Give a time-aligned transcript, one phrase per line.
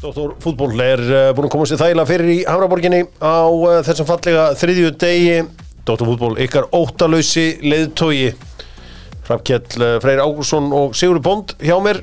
[0.00, 4.06] Dóttor fútból er uh, búin að koma sér þægilega fyrir í Hamraborginni á uh, þessum
[4.08, 5.34] fallega þriðju degi
[5.84, 8.30] Dóttor fútból ykkar óttalösi leiðtogi
[9.26, 12.00] Hrafkjell uh, Freyr Ágúrsson og Sigurður Bond hjá mér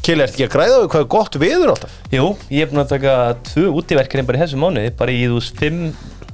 [0.00, 1.98] Kjell, ert ekki að græða við hvað er gott viður alltaf?
[2.14, 3.14] Jú, ég er búin að taka
[3.50, 5.82] tvö útiverkefni bara í þessu mánuði, bara í þú veist fimm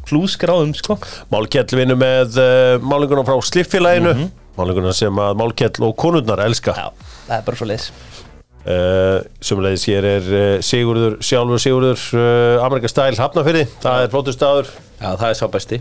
[0.07, 0.99] klúsgráðum sko.
[1.33, 6.77] Málkjell vinur með uh, málinguna frá Sliffélaginu mm Málinguna sem að Málkjell og konurnar elska
[6.79, 6.85] Já,
[7.27, 7.89] það er bara svo leiðis.
[8.65, 14.37] Uh, Sumulegis hér er uh, Sigurður, sjálfur Sigurður uh, Amerika Stæl Hafnafyrði, það er flóttur
[14.37, 14.71] staður.
[14.97, 15.81] Já, það er sá besti.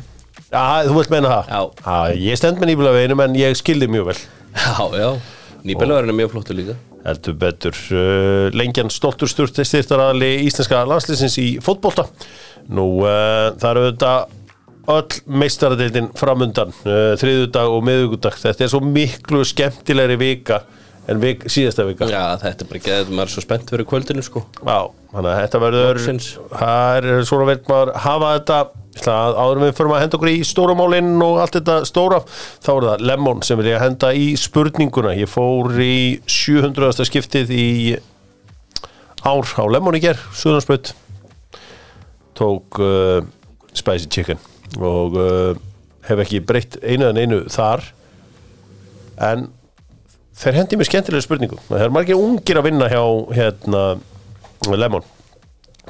[0.49, 1.53] Já, þú vilt meina það?
[1.53, 2.17] Já.
[2.19, 4.17] Ég stend með nýbúlega veginum en ég skildi mjög vel.
[4.53, 5.07] Já, já.
[5.63, 6.77] Nýbelverðin er mjög flottur líka.
[7.03, 12.09] Heldur betur uh, Lengjan stoltur sturt styrtaraðali íslenska landslýsins í fótbolta.
[12.67, 14.13] Nú, það eru þetta
[14.91, 20.63] öll meistaradeildin framundan uh, þriðudag og miðugudag Þetta er svo miklu skemmtilegri vika
[21.11, 22.07] en vik, síðasta vika.
[22.11, 24.45] Já, þetta er bara ekki að maður er svo spennt fyrir kvöldinu sko.
[24.61, 24.77] Já,
[25.11, 26.01] þannig að þetta verður
[26.53, 28.61] það er svona veit maður hafa þetta
[29.03, 33.05] áður við förum að henda okkur í stórumálinn og allt þetta stóra þá er það
[33.09, 35.15] Lemon sem vil ég að henda í spurninguna.
[35.17, 35.95] Ég fór í
[36.29, 37.07] 700.
[37.09, 37.69] skiptið í
[39.23, 40.93] ár á Lemon í ger, Suðansbröð
[42.37, 43.25] tók uh,
[43.73, 44.39] Spicy Chicken
[44.81, 45.57] og uh,
[46.07, 47.85] hef ekki breytt einu en einu þar.
[49.21, 49.49] En
[50.43, 51.59] þeir hendi mér skemmtilega spurningu.
[51.69, 53.03] Það er margir ungir að vinna hjá
[53.35, 53.83] hérna
[54.73, 55.05] Lemon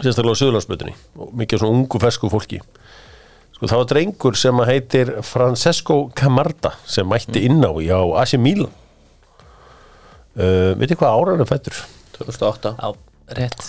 [0.02, 2.60] sérstaklega á Suðurlandsbötunni og mikið svona ungu fersku fólki.
[3.54, 8.02] Sko það var drengur sem að heitir Francesco Camarda sem mætti inn á í á
[8.24, 8.72] Asi Milan.
[10.34, 11.76] Uh, veitir hvað ára hann er fættur
[12.16, 12.88] 2008 Já,
[13.38, 13.68] rétt.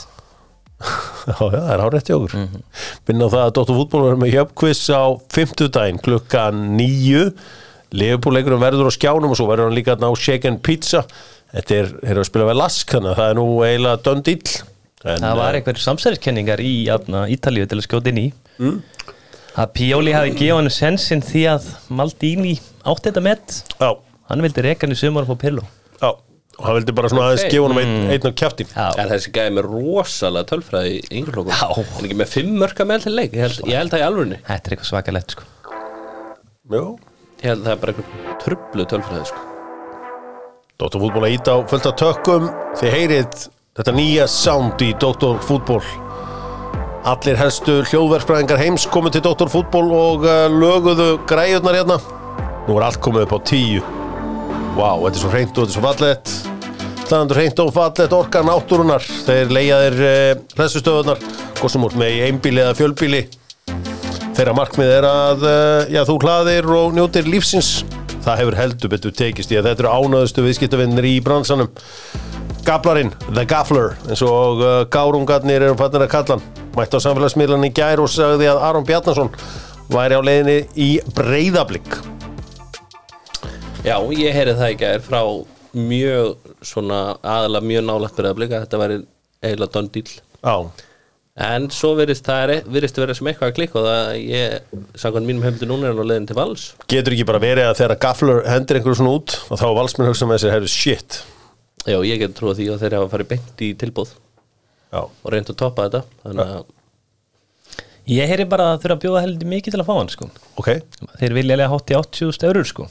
[1.29, 2.33] Já, já, það er hárétt hjá okkur.
[2.41, 2.63] Mm
[3.05, 5.05] Binna á það að Dóttur fútból verður með hjöfkviss á
[5.37, 7.27] 50 daginn klukkan 9.
[7.95, 11.05] Leifupúleikurum verður á skjánum og svo verður hann líka þarna á Shaken Pizza.
[11.55, 14.55] Þetta er, þeir eru að spila vel lask, þannig að það er nú eiginlega döndill.
[15.05, 18.27] Það var einhver samsæðiskenningar í Ítalíu til að skjóta inn í.
[18.59, 18.81] Mm.
[19.55, 23.59] Að Pioli hafi gefið hann sensin því að Maldini átti þetta met.
[23.79, 23.93] Já,
[24.25, 25.63] Hann vildi reka hann í sumar på Pirlo.
[26.01, 26.11] já.
[26.55, 28.65] Og hann vildi bara svona aðeins gefa hann einn, einn á kjafti.
[28.73, 28.87] Já.
[29.03, 31.83] En þessi gæði með rosalega tölfræði í yngreflokkum Já.
[31.99, 34.39] En ekki með fimm mörka með til leik Ég held, ég held það í alvörunni
[34.47, 35.49] Þetta er eitthvað svakalegt sko.
[37.45, 39.41] Ég held það er bara eitthvað trublu tölfræði sko.
[40.81, 42.47] Dóttur fútból að íta á fullt af tökkum.
[42.81, 43.43] Þið heyrið
[43.77, 45.83] þetta nýja sound í Dóttur fútból.
[47.05, 52.01] Allir helstu hljóðverksbræðingar heims komið til Dóttur fútból og uh, löguðu græjurnar hérna.
[52.65, 53.85] Nú er allt komið upp á tíu.
[54.81, 56.35] Vá, þetta er svo hreint og þetta er svo fallett.
[57.13, 59.11] Þannig hreint og fallett orka náttúrunar.
[59.29, 61.21] Þeir uh, hlæstustöðunar,
[61.61, 63.27] hvort sem úr með einbíli eða fjölbíli.
[64.35, 67.85] Þeirra markmið er að uh, já, þú hlaðir og njótir lífsins.
[68.25, 71.71] Það hefur heldur betur tekist í að þetta eru ánöðustu viðskiptavinnir í bransanum.
[72.67, 76.65] Gablarinn, The Gaffler, eins og uh, gárungarnir eru fannir að kalla hann.
[76.75, 79.31] Mætti á samfélagsmiðlan í gær og sagði að Aron Bjarnason
[79.95, 82.01] væri á leiðinni í breyðablík.
[83.85, 85.21] Já, ég heyri það að er frá
[85.75, 88.99] mjög svona aðalega mjög nálægt byrjaðablika Þetta væri
[89.45, 90.55] eiginlega done deal Já,
[91.35, 94.53] En svo virðist það er, virðist vera sem eitthvað að klikka og það ég,
[95.03, 97.81] samkvæmt mínum hefndi núna er hann á leiðin til vals getur ekki bara verið að
[97.81, 101.19] þegar Gaffler hendir einhverju svona út og þá valsmenn hugsa með sér, herru, shit.
[101.91, 104.15] Já, ég get trúið því að þeir hafa farið beint í tilbúð
[104.95, 106.73] Já, og reynd að toppa þetta Þannig að
[108.15, 110.27] Ég heyri bara að þurfa að bjóða heldur mikið til að fá hann sko.
[110.61, 110.67] ok.
[111.23, 112.87] Þeir vilja lega hátt í 80.000 eurur sko.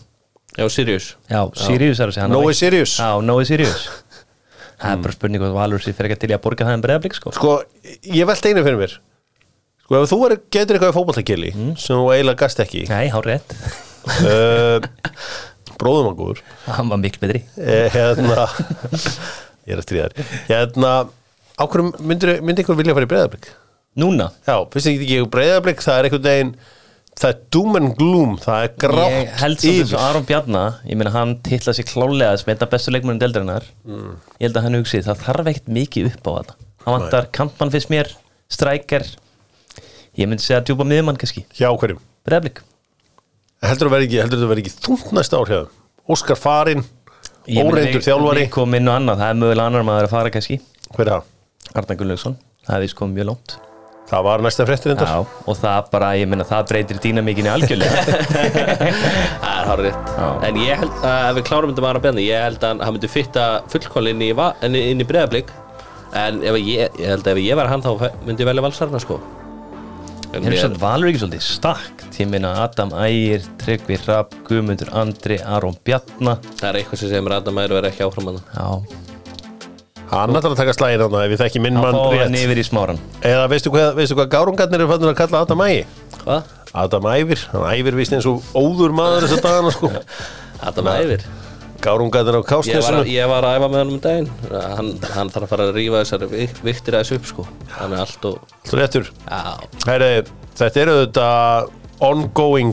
[0.58, 2.96] Já, Sirius Já, Sirius er að á Nói Sirius.
[2.98, 3.86] Já, Nói Sirius
[4.82, 6.84] Það er bara spurning hvað Valur sér fyrir ekki til í að borga það en
[6.86, 7.34] breyðablík sko.
[7.36, 7.56] Sko,
[8.10, 8.96] ég velt einu fyrir mér.
[9.84, 13.28] Sko, ef þú er, getur eitthvað í fótballtakili sem þú eiginlega gast ekki, Nei, hár
[13.28, 13.56] rétt.
[14.24, 14.84] Uh,
[15.80, 17.44] bróðum hann góður, Hann var miklu betri.
[17.60, 18.48] Eh, hérna,
[19.68, 20.94] ég er að stríða þér, hérna,
[21.60, 23.50] á hverju myndir, myndi einhver vilja að fara í breyðablík?
[24.04, 24.30] Núna?
[24.48, 26.54] Já, finnst þið ekki breyðablík, það er einhvern veginn,
[27.19, 30.79] það er doom and gloom, það er Ég grátt held samt eins og Aron Bjarnar
[30.90, 33.68] Ég meina hann titla sér klálega sem einn af bestu leikmennum deildarinnar.
[33.88, 34.18] Mm.
[34.39, 36.60] Ég held að hann hugsi það þarf ekkert mikið upp á þetta.
[36.83, 38.12] Hann vantar kantmann fyrst mér,
[38.51, 39.07] strækjar.
[40.19, 41.45] Ég myndi segja djúpa miðjumann kannski.
[41.57, 42.01] Hjá hverjum.
[42.27, 42.63] Breyðablík
[43.63, 45.75] Heldur þú verði ekki, heldur þú verði ekki þungt næsta ár þeim?
[46.13, 46.83] Óskar Farin,
[47.48, 50.59] óreindur þjálfari, Við komum inn og annað, það er mögulega annar maður að fara kannski.
[50.89, 51.30] Hver er það?
[51.74, 53.62] Arnar Gunnlaugsson, það vist komið mjög langt
[54.10, 55.08] Það var næsta fréttir endar.
[55.10, 58.02] Já, og það bara, ég meina, það breytir dýnamíkinni algjörlega.
[59.44, 60.10] Það er hárið rétt.
[60.50, 62.94] En ég held að ef við klárum þetta bara að benni Ég held að hann
[62.98, 65.54] myndi fitta fullkvæl inn í, í, inn í breyðablík
[66.20, 67.90] En ef ég, ég held að ef ég var hann þá
[68.28, 69.18] myndi ég velja valsarna sko.
[70.34, 75.40] En ég- satt Valur ekki svolítið stakkt Ég meina Adam Ægir, Tryggvi Rapp, Guðmundur Andri,
[75.42, 78.42] Aron Bjarnar Það er eitthvað sem segir mér að Adam Æri verið ekki áfram hann
[78.54, 78.68] Já,
[80.13, 82.24] Hann ætlar að taka slægir hann ef ég þekki minn Hann mann rétt.
[82.27, 85.63] henni yfir í smáran Eða veistu hvað, veistu hvað gárungarnir eru fannir að kalla Adam
[85.65, 85.86] Ægi?
[86.24, 86.51] Hvað?
[86.83, 89.89] Adam Ævir, hann æfir vist eins og óður maður þess að dagana sko.
[90.88, 91.25] Með yfir
[91.83, 94.30] Gárungarnir á ég var, kásnesinu ég var að æfa með honum um daginn.
[94.54, 97.44] Hann, hann þarf að fara að rífa þessari vik- viktir aðeins upp sko.
[97.75, 99.09] Hann er allt og Svo réttur.
[99.27, 99.42] Já,
[99.89, 100.12] Herri,
[100.62, 101.27] þetta eru þetta
[102.07, 102.71] ongoing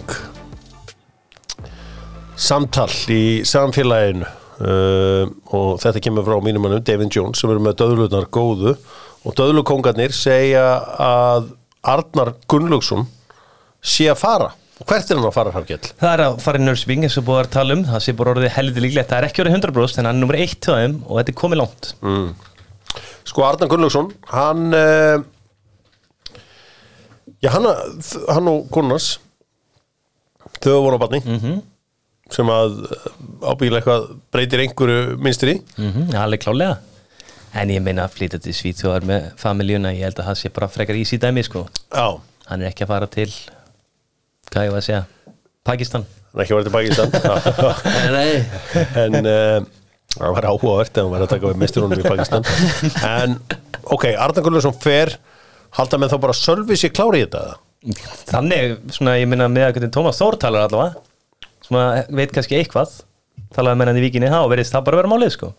[2.40, 4.28] samtal í samfélaginu
[4.60, 5.24] uh,
[5.56, 8.76] og þetta kemur frá mínum mannum David Jones sem eru með döðlunar góðu.
[9.26, 10.64] Og döðlukongarnir segja
[11.00, 11.50] að
[11.90, 13.06] Arnar Gunnlaugsson
[13.80, 14.50] sé að fara.
[14.80, 15.90] Og hvert er hann að fara Harkjell?
[16.00, 17.82] Það er að fara í Nörsving eins og búið að tala um.
[17.84, 19.10] Það sé bara orðið heldur líklegt.
[19.10, 21.40] Það er ekki orðið 100% en hann er nummer 1 til þeim og þetta er
[21.42, 21.90] komið langt.
[23.28, 25.20] Sko Arnar Gunnlaugsson hann uh,
[27.44, 27.68] já hann,
[28.28, 29.18] hann og Gunnars
[30.60, 31.60] þau voru á batni -hmm.
[32.35, 32.77] Sem að
[33.43, 36.79] ábyggilega eitthvað breytir einhverju minnstri mm -hmm, Alveg klálega
[37.55, 40.69] En ég meina að flytja til Svíþjóðar með familjuna Ég held að það sé bara
[40.71, 41.67] frekar í síðdæmi sko.
[41.91, 43.31] Já, Hann er ekki að fara til
[44.50, 45.03] Hvað ég var að segja
[45.67, 46.06] Pakistan.
[46.31, 47.09] Hann er ekki að vera til Pakistan.
[49.03, 49.59] En uh,
[50.17, 52.47] það var áhugavert ef hann var að taka við misturunum í Pakistan.
[53.06, 53.37] En
[53.85, 55.19] ok, Arnar Gunnlaugsson fer
[55.77, 57.61] halda með þá bara sölvi sér klári í þetta?
[58.31, 61.09] Þannig, svona, ég minna með að Tómas Þór talar allavega
[61.78, 62.96] að veit kannski eitthvað
[63.55, 65.52] talaði með hann í vikinni þá verðist það bara vera málið sko.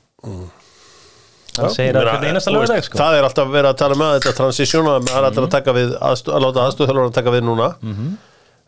[1.51, 2.97] Hann Já, segir að meina, hvernig einasta lögdag sko.
[3.01, 5.89] það er alltaf verið að tala með þetta transition að hann ætlar að taka við
[5.99, 7.67] að láta aðstúðhjálfur að taka við núna.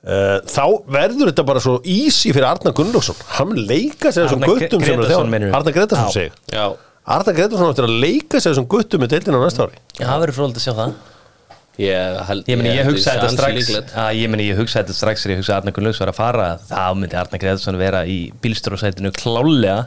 [0.04, 3.16] Uh, þá verður þetta bara svo easy fyrir Arnar Gunnlaugsson.
[3.38, 4.84] Hann leika sér þessum guttum?
[4.84, 6.66] Arnar Gretarsson segi Já,
[7.08, 9.80] Arnar Gretarsson áttir að leika sér þessum guttum með deildina á næsta ári.
[9.96, 10.92] Já, það verður fróðilegt að sjá það
[11.82, 14.84] ég held Ég meni, ég held hugsa sé þetta strax að, Ég meni, ég hugsa
[14.84, 16.48] þetta strax þegar ég hugsa að Arnar Gunnlaugs var að fara.
[16.70, 19.78] Þá myndi Arnar Greðarsson vera í bílstjóðsætinu klálega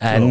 [0.00, 0.28] en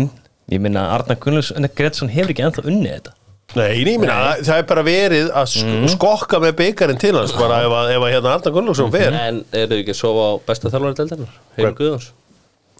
[0.51, 3.13] ég minna Arnar Gunnlaugs Greðarsson hefur ekki ennþá unnið þetta.
[3.53, 5.87] Nei, ég meina, það- er bara verið að sk Mhm.
[5.93, 9.13] skokka með byggarinn til hans bara ef að, ef að hérna Arnar Gunnlaugsson fer.
[9.13, 11.37] En eru þau ekki að sofa á besta þjálfari deildarinnar?
[11.57, 12.09] Heimir Guðjóns?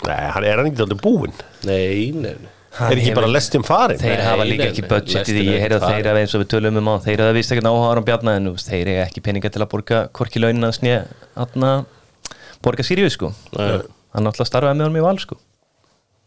[0.08, 1.34] Nei, hann er hann ekki aldrei búinn?
[1.64, 4.00] Nei, nei, nei Er ekki bara lestin farin?
[4.02, 6.80] Þeir Nei, hafa líka ekki nei, budget í að þeir hafa eins og við tölum
[6.82, 9.24] um á, þeir hafa vist ekkert áhuga á bjarna en þú veist, þeir eiga ekki
[9.28, 11.12] peninga til að borga korki launin að snið,
[12.66, 13.30] borga Sirius sko.
[13.54, 15.38] Hann náttúrulega starfaði með honum í val sko.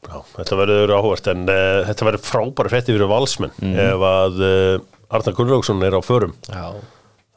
[0.07, 4.85] Já, þetta verður áhugast en uh, þetta verður frábæri frétti fyrir valsmenn ef að uh,
[5.17, 6.35] Arnar Gunnlaugsson er á förum.
[6.47, 6.77] Já.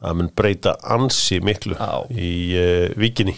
[0.00, 2.06] Það mun breyta ansi miklu Já.
[2.14, 3.34] í uh, vikinni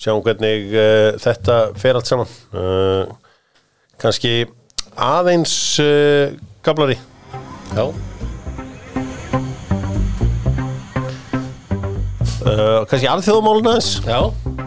[0.00, 2.30] sjáum hvernig uh, þetta fer allt saman.
[2.50, 3.04] Uh,
[4.00, 4.34] kannski
[4.96, 6.32] aðeins uh,
[6.66, 6.98] gablari.
[7.76, 7.86] Já.
[12.40, 13.94] Uh, kannski alþjóðumálun aðeins.
[14.08, 14.20] Já.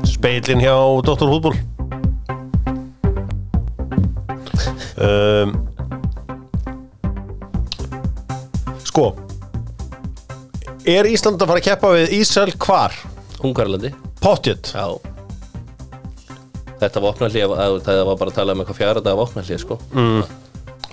[0.07, 1.27] Speilin hjá Dr.
[1.27, 1.56] Hútból
[5.03, 5.53] um,
[8.83, 9.07] sko
[10.83, 12.95] er Ísland að fara að keppa við Ísrael hvar?
[13.44, 13.94] Ungarlandi
[14.24, 15.12] Pottjött Já
[16.83, 17.53] Þetta vopnallið,
[17.88, 19.80] það var bara að tala um eitthvað fjara dag vopnallið sko.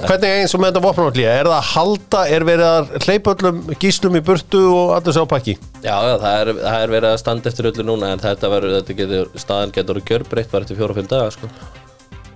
[0.00, 3.58] Hvernig eins og með þetta vopnumallíða er það að halda, er verið að hleypa öllum
[3.82, 5.54] gíslum í burtu og allir sá pakki?
[5.84, 5.92] Já,
[6.22, 9.28] það er, það er verið að standa eftir öllu núna en þetta verður, þetta getur,
[9.42, 11.50] staðan getur gjörbreytt bara eftir fjóra og fimm daga sko.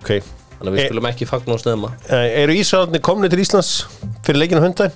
[0.02, 0.10] Ok.
[0.58, 3.72] Þannig að við E- skulum ekki fagna og snemma Eh, eru Ísraelni komni til Íslands
[4.26, 4.92] fyrir leikinu hundæn?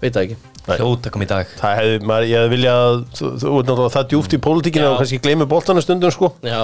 [0.00, 0.36] Veit það ekki.
[0.64, 1.50] Hljóta kom í dag.
[1.58, 4.90] Það hefði, maður, ég hefði viljað þú, þú ert náttúrulega það djúft í pólitíkinu Já.
[4.90, 6.30] og kannski gleymi boltana stundum sko.
[6.44, 6.62] Já,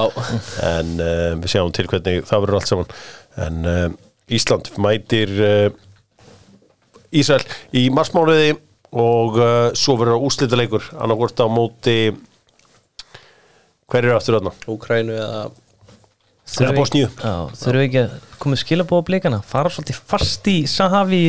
[0.71, 2.97] en uh, við sjáum til hvernig það verður allt saman.
[3.47, 3.87] En uh,
[4.31, 5.69] Ísland mætir uh,
[7.11, 7.45] Ísrael
[7.77, 8.55] í marsmáliði
[8.91, 11.99] og uh, svo verður úslita leikur annarkvort á móti
[13.91, 14.55] hver eru aftur þarna?
[14.71, 15.43] Úkrænu eða
[16.51, 17.07] Eða Bosníu.
[17.23, 19.39] Já, þurfum við ekki að koma skilabóða blikana?
[19.47, 21.21] Fara svolítið fast í Sahavi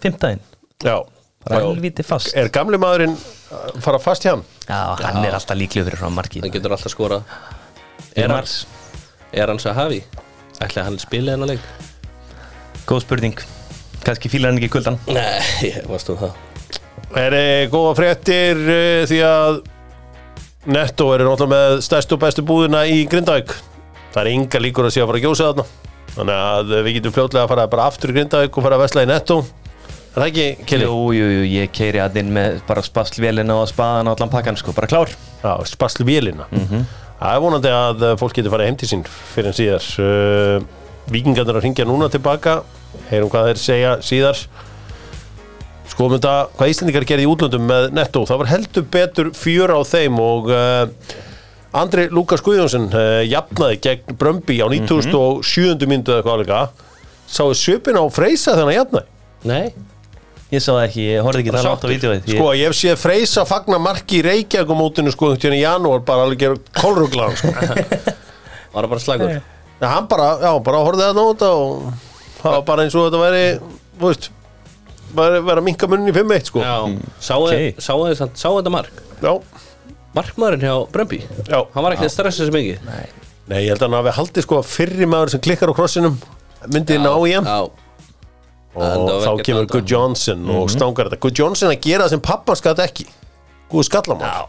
[0.00, 0.40] fimmtæðin
[0.80, 0.94] Já,
[1.48, 2.34] helviti fast.
[2.36, 3.14] Er gamli maðurinn
[3.54, 4.42] að fara fast hjá hann?
[4.68, 7.20] Já, hann er alltaf líklega fyrir frá markið Það getur alltaf skora
[8.14, 8.56] Er hann, mars.
[9.32, 10.02] er hann Sahavi?
[10.60, 11.64] Ætli að hann spili hennar leik?
[12.86, 13.40] Góð spurning.
[14.04, 16.36] Kannski fílar hann ekki kuldan Nei, ég varst um það?
[17.18, 19.60] Er uh, góða fréttir uh, því að
[20.70, 23.54] Netto er náttúrulega með stærstu og bestu búðina í Grindavík.
[24.12, 25.64] Það er enga líkur að sé að fara að gjósa þarna.
[26.10, 29.04] Þannig að við getum fljótlega að fara bara aftur í Grindavík og fara að vesla
[29.06, 29.38] í Netto
[30.10, 30.86] er það ekki, Kili?
[30.88, 34.58] Jú, jú, jú, ég keiri að inn með bara spaslvélina og spaðan og allan pakkan
[34.58, 35.12] sko, bara klár.
[35.40, 36.48] Já, spasli vélina
[37.20, 39.02] Það er vonandi að uh, fólk getur farið heim til sín
[39.34, 39.88] fyrir en síðar.
[40.00, 42.62] Uh, Víkingarnir að ringja núna tilbaka.
[43.10, 44.40] Heyrum hvað þeir segja síðar.
[45.90, 49.80] Skoðum þetta hvað Íslendingar gerði í útlöndum með Netto það var heldur betur fjör á
[49.84, 51.18] þeim og uh,
[51.76, 55.86] Andri Lukas Guðjónsson uh, jafnaði gegn Brömbi á 97.
[55.90, 56.86] myndu eða hvað alveg
[57.30, 59.06] sáu svipin á Freysa hann jafnaði?
[59.46, 59.74] Nei,
[60.50, 62.96] Ég sá það ekki, ég horfði ekki það látt á vídeoið Sko, ég hef séð
[62.98, 67.52] Freysa fagna marki í Reykjavík mótinu sko tíðan í janúar bara alveg gera kólruglan sko.
[68.74, 69.34] var það bara slagur?
[69.80, 71.84] Ja, hann bara, já, bara horfði það nóta og
[72.40, 73.44] það var bara eins og þetta væri
[74.00, 74.26] þú veist
[75.20, 76.64] væri, væri að minka munnin í 5-1 sko.
[76.66, 76.74] Já,
[77.30, 79.00] sáu þið sáu þið samt- sáu þetta mark?
[79.22, 79.32] Já,
[80.18, 81.60] Markmaðurinn hjá Brömbi já.
[81.70, 82.82] Hann var ekki að stressa þessu mikið?
[83.50, 86.18] Nei, ég held að hann hafi haldið sko fyrri maður sem klikkar á krossinum
[86.74, 87.46] myndi ná í hann.
[87.46, 87.70] Já,
[88.76, 89.68] og þá kemur.
[89.70, 91.20] Good Johnson og stangar þetta.
[91.24, 93.06] Good Johnson að gera það sem pappan skatt ekki.
[93.70, 94.48] Góðu skallamál.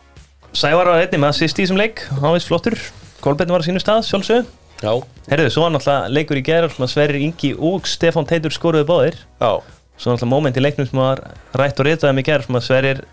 [0.58, 2.04] Sævar var einnig með assist í þessum leik.
[2.22, 2.78] Veist flottur.
[3.22, 4.48] Kolbeinn var á sínu stað, sjálfsög
[4.82, 4.94] já,
[5.30, 9.20] Herðu, svo var náttúrulega leikur í gerð Sverrir Ingi og Stefán Teitur skoruðu báðir.
[9.38, 9.62] Já,
[10.02, 11.22] Svo náttúrulega moment í leiknum sem var
[11.54, 13.04] rætt og ritaði mig gerð sem að Sverrir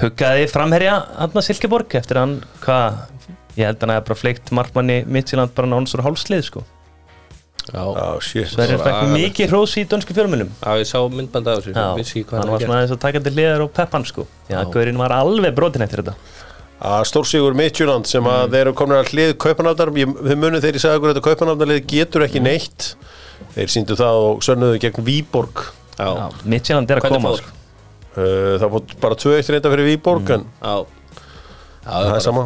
[0.00, 3.00] huggaði framherja hann Silkeborg eftir hann, hvað
[3.56, 6.64] ég held að hann hefði bara fleikt markmanni Midtjylland bara nánsur hálslið sko
[7.70, 9.12] Sverrir agalegt.
[9.14, 11.74] mikið hrós í dönsku fjölmjölum Já, ég sá myndbanda af þessu.
[11.74, 14.26] Hann var hann svona aðeins að taka til hliðar og peppan sko.
[14.50, 16.14] Já, Gaurinn var alveg brotin eftir þetta.
[16.80, 18.50] Að Stórsigur Midtjylland sem að Mm.
[18.52, 22.22] þeir eru komin að hlið kaupanáttar við munum þeir í sagði okkur að kaupanáttarlið getur
[22.26, 22.94] ekki neitt.
[23.54, 25.66] Þeir síndu það og sönnuðu gegn Víborg.
[25.98, 27.36] Já, Já, Midtjylland er að Hvernig koma fór?
[27.36, 27.50] sko.
[28.16, 30.34] uh, það fór bara 2-1 reynda fyrir Víborg Mm.
[30.34, 30.46] en
[31.84, 32.44] það er sama.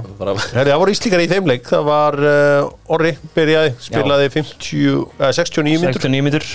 [0.53, 1.67] það voru íslíkar í þeim leik.
[1.69, 4.87] Það var uh, Orri byrjaði spilaði 50,
[5.19, 6.05] uh, 69 mínútur.
[6.05, 6.49] 69 mítur,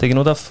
[0.00, 0.44] tekin út af.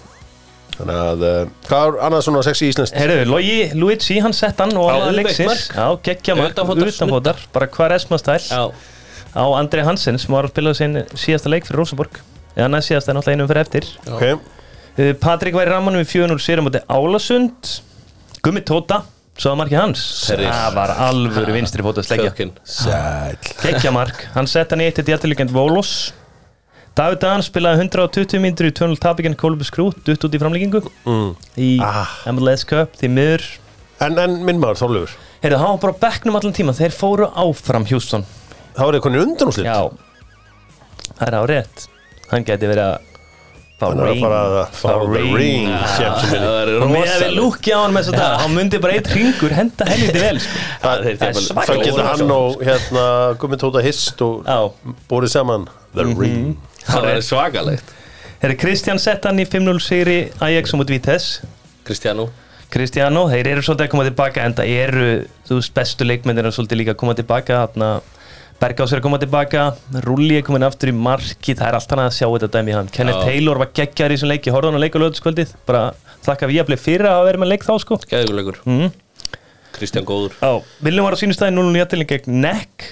[0.75, 1.37] Þannig að uh,
[1.69, 2.97] hvað er annað svona sexy íslenskt?
[2.99, 5.77] Herru, Logi Luigi, hann sett hann og Já, hann auðveikt leiksins mark.
[5.77, 8.63] Já, geggja mark, Utanfótar utanfótar bara hvar esmastæl Já,
[9.39, 12.19] á Andri Hansen sem var að spila sin síðasta leik fyrir Rosenborg.
[12.57, 13.89] Eða næst síðasta er náttúrulega einum fyrir eftir.
[14.17, 14.35] Okay.
[14.35, 17.75] uh, Patrik var í rammanum við 4-0 sérum átti Álasund.
[18.43, 19.03] Gummi Tóta,
[19.35, 20.03] svo var markið hans?
[20.31, 20.45] Herri.
[20.49, 24.99] það var alvöru vinstri fóta sleggja Kökkin Sæl geggja mark, hann sett hann í eitt
[25.01, 26.13] til jættilegend Volos.
[26.95, 31.29] David Dan spilaði 120 mínútur í 2-0 tapikinn Kolbus Krú, dutt út í framlíkingu mm.
[31.59, 32.07] í Ah.
[32.31, 33.43] MLS Cup, því miður.
[34.03, 37.27] En, en minn maður Þorlefur Heyrðu, hann var bara á bekknum allan tíma Þeir fóru
[37.31, 38.25] áfram Hjússon
[38.75, 39.77] það var eitthvað undanúslit Já.
[41.15, 41.85] Það er á rétt
[42.31, 43.11] Hann geti verið að
[43.81, 45.65] Hann er fara að fá the ring.
[45.95, 48.53] Skemmtum minni Það er Og með að við lúkja á hann með þess að Hann
[48.55, 50.61] myndi bara eitt ringur Henda helviti vel sko.
[50.85, 53.03] það, þeir- það, þeir- það getur hann og hérna
[53.41, 54.47] Gummi Tóta Hist og
[55.11, 55.67] búið saman.
[55.95, 56.55] The ring.
[56.87, 57.91] Það er svakalegt.
[58.41, 61.47] Heyrðu, Kristján sett hann í 5-0 sigri Ajax og mútið Vitesse.
[61.85, 62.29] Kristjánú
[62.71, 65.05] Kristjánó, þeir eru svolítið að koma tilbaka En það eru,
[65.47, 67.89] þú veist, bestu leikmyndir er svolítið líka að koma tilbaka Þarna
[68.61, 69.65] Bergás er að koma tilbaka
[70.05, 72.91] Rulli er komin aftur í marki Það er allt hann að sjá þetta dæmi hann
[72.93, 73.33] Kenneth Já.
[73.33, 75.81] Taylor var geggjar í þessum leik Ég horfði á hann að leika lögðskvöldið Bara
[76.25, 77.99] þakka við að bli fyrir að vera með leik þá sko.
[78.09, 78.91] Gæðugulegur mm.
[79.75, 80.35] Kristján Góður.
[80.39, 80.51] Já,
[80.87, 82.85] Viljum var á sínu staði 0-0 jættiling gegn Neck.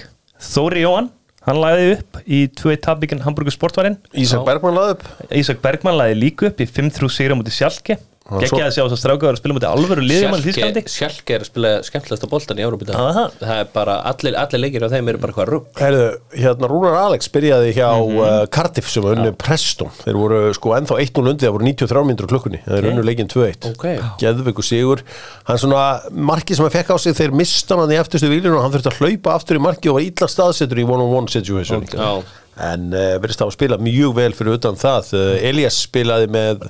[0.44, 1.08] Þóri Jóhann,
[1.46, 5.06] hann lagði upp í 2-1 tapíkinn Hamburger Sportvarinn Ísak Bergman laði upp.
[5.32, 9.00] Ísak Bergmann lagði líka upp í 5-3 sigra mútið Sjálke Svo- að sjá þess að
[9.02, 12.62] strákaður að spila mútið alvöru liðjumann í Þísklandi Sjálke er að spila skemmtilegasta boltan í
[12.64, 12.96] Európa í dag.
[12.96, 13.24] Aha.
[13.36, 16.06] Það er bara, allir, allir leikir á þeim eru bara hvað rugg Herðu,
[16.40, 18.16] hérna Rúnar Alex byrjaði hjá Mhm.
[18.24, 22.04] uh, Cardiff sem var unni Preston þeir voru sko ennþá 1-0 undi, það voru 93
[22.08, 22.90] myndur á klukkunni, þeir okay.
[22.94, 23.86] unnu leikinn 2-1 Ok.
[24.24, 25.04] Geðveiku sigur
[25.44, 25.84] hann svona,
[26.16, 28.88] markið sem hann fekk á sig þeir mista hann í eftirstu výlinu og hann þurfti
[28.88, 32.24] að hlaupa aftur í markið og var illa staðsettur í one-on-one situation Já,
[32.72, 36.64] en uh, verðist það að spila mjög vel fyrir utan það uh, Elias spilaði með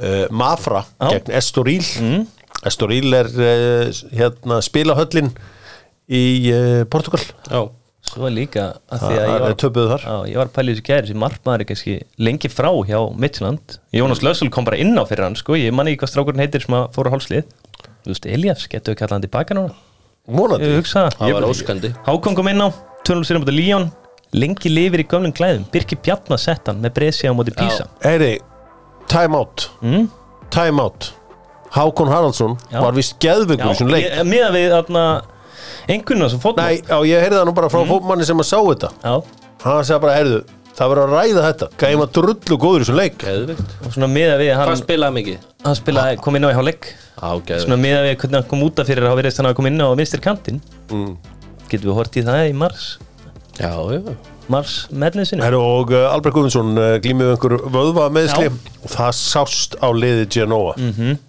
[0.00, 1.14] uh, Mafra Já.
[1.14, 1.86] gegn Estoril.
[2.00, 2.26] Mm.
[2.64, 5.32] Estoril er uh, hérna spilahöllin
[6.08, 7.62] í uh, Portugal já,
[8.04, 10.02] Svo líka að því það að ég er var, töpuð þar.
[10.04, 13.78] Á, ég var í þessu gæri sem markmaður er kannski lengi frá hjá Midtjylland.
[13.96, 16.62] Jónas Lössul kom bara inn á fyrir hann sko, ég manni ekki hvað strákurinn heitir
[16.66, 17.48] sem að fóru á hálslið.
[18.04, 19.74] Þú veist, Elias, getur við kallað hann tilbaka núna?
[20.28, 21.08] Mónandi Ég hugsa.
[21.16, 21.92] Það það var óskandi.
[22.04, 22.68] Hákon kom inn á,
[23.08, 23.88] 200 sér á móti Líón
[24.34, 25.64] Lengi lifir í gömlum klæðum.
[25.70, 28.36] Birki Bjarnar sett hann með Brescia á móti Písa Heyri,
[29.10, 29.68] time out.
[29.82, 30.08] Mm?
[30.54, 31.12] Time out.
[31.74, 32.80] Hákon Haraldsson Já.
[32.80, 34.10] var vist geðveikur í þessum leik.
[34.28, 34.74] Miðað við
[35.88, 38.58] einhvern sem fótmann Nei, já, ég heyrði það nú bara frá fótmanni sem að sá
[38.60, 38.92] þetta.
[39.02, 40.38] Já, Hann sagði bara, heyrðu,
[40.76, 41.68] það verður að ræða þetta.
[41.80, 43.16] Gæði maður drullu góður í þessum leik.
[43.24, 45.48] Geðvikt og svona miðað við Hvað hann, spilaði mikið?
[45.64, 46.90] hann spilaði, kom inn á í hálfleik.
[47.14, 49.80] Svona miðað við hvernig hann kom út af fyrir að verið þannig að koma inn
[49.80, 51.12] á vinstir kantinn mm.
[51.70, 52.86] Getum við hort í það í mars?
[53.56, 58.90] Já, já Mars medlinsinu og uh, Albert Guðmundsson uh, glýmið við einhver vöðva meðsli og
[58.92, 60.74] það sást á liði Genoa.
[60.76, 61.22] Mm -hmm.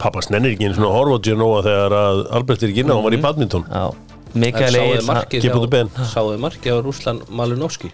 [0.00, 3.04] Pappas nennir ekki svona að horfa Genoa þegar að Albert er ekki inn á, hann
[3.04, 3.66] var í badminton.
[3.68, 3.94] Já,
[4.34, 7.92] Mikael Egil Sáuði markið á Rúslan Malinowski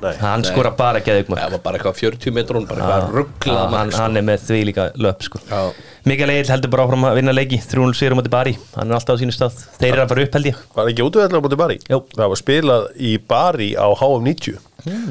[0.00, 3.90] Nei, Hann skora bara geðugmark Það var bara eitthvað 40 metrún Bara eitthvað rugglað hann,
[3.92, 4.00] sko.
[4.00, 5.40] hann er með því líka löp sko.
[5.50, 5.60] Já,
[6.08, 8.96] Mikael Egil heldur bara áfram að vinna leiki 300 sigur á móti Bari, hann er
[8.96, 9.58] alltaf á sínu stað.
[9.76, 10.56] Þeir eru að fara upp held ég.
[10.78, 11.76] Var ekki útveðlega á móti Bari?
[11.92, 11.98] Jú.
[12.16, 15.10] Það var spilað í Bari á HM90 mm.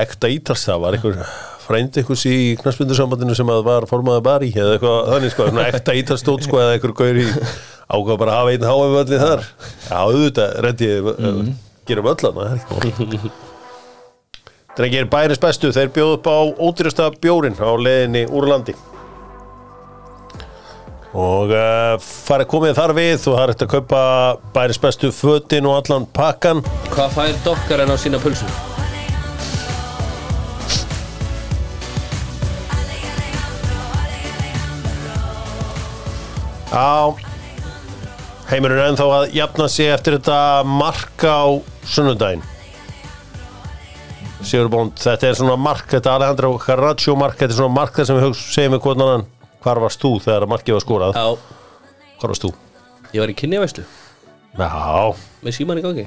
[0.00, 1.16] Ekta ítals það var einhver
[1.64, 5.96] frændi einhvers í knarsbyndursambandinu sem að var formaði bari eða eitthvað þannig sko, svona ekta
[5.96, 7.24] ítalstótt sko eða einhver gaur í
[7.88, 8.68] ákvað bara að hafa einn
[9.00, 9.40] öllu þar.
[9.88, 10.52] Já, auðvitað,
[14.74, 18.74] Drengir bæris bestu, þeir bjóðu upp á ódýrasta bjórin á leiðinni úr landi.
[21.14, 24.00] Og uh, farið komið þar við og það er eftir að kaupa
[24.56, 28.48] bæris bestu fötin og allan pakkan Hvað fær dokkar en á sína pulsu?
[36.74, 37.14] Já.
[38.50, 42.42] Heimurinn er ennþá að jafna sig eftir þetta mark á sunnudaginn
[44.44, 48.10] Sigur Bónd, þetta er svona mark þetta Alejandro Carraccio mark þetta er svona mark þar
[48.10, 49.26] sem við segjum við hvernig annan
[49.64, 51.18] hvar varst þú þegar markið var skorað?
[51.18, 51.60] Já,
[52.20, 52.54] hvar varst þú?
[53.14, 53.86] ég var í kynjavæslu
[54.54, 55.10] Já,
[55.42, 56.04] með síman í gangi.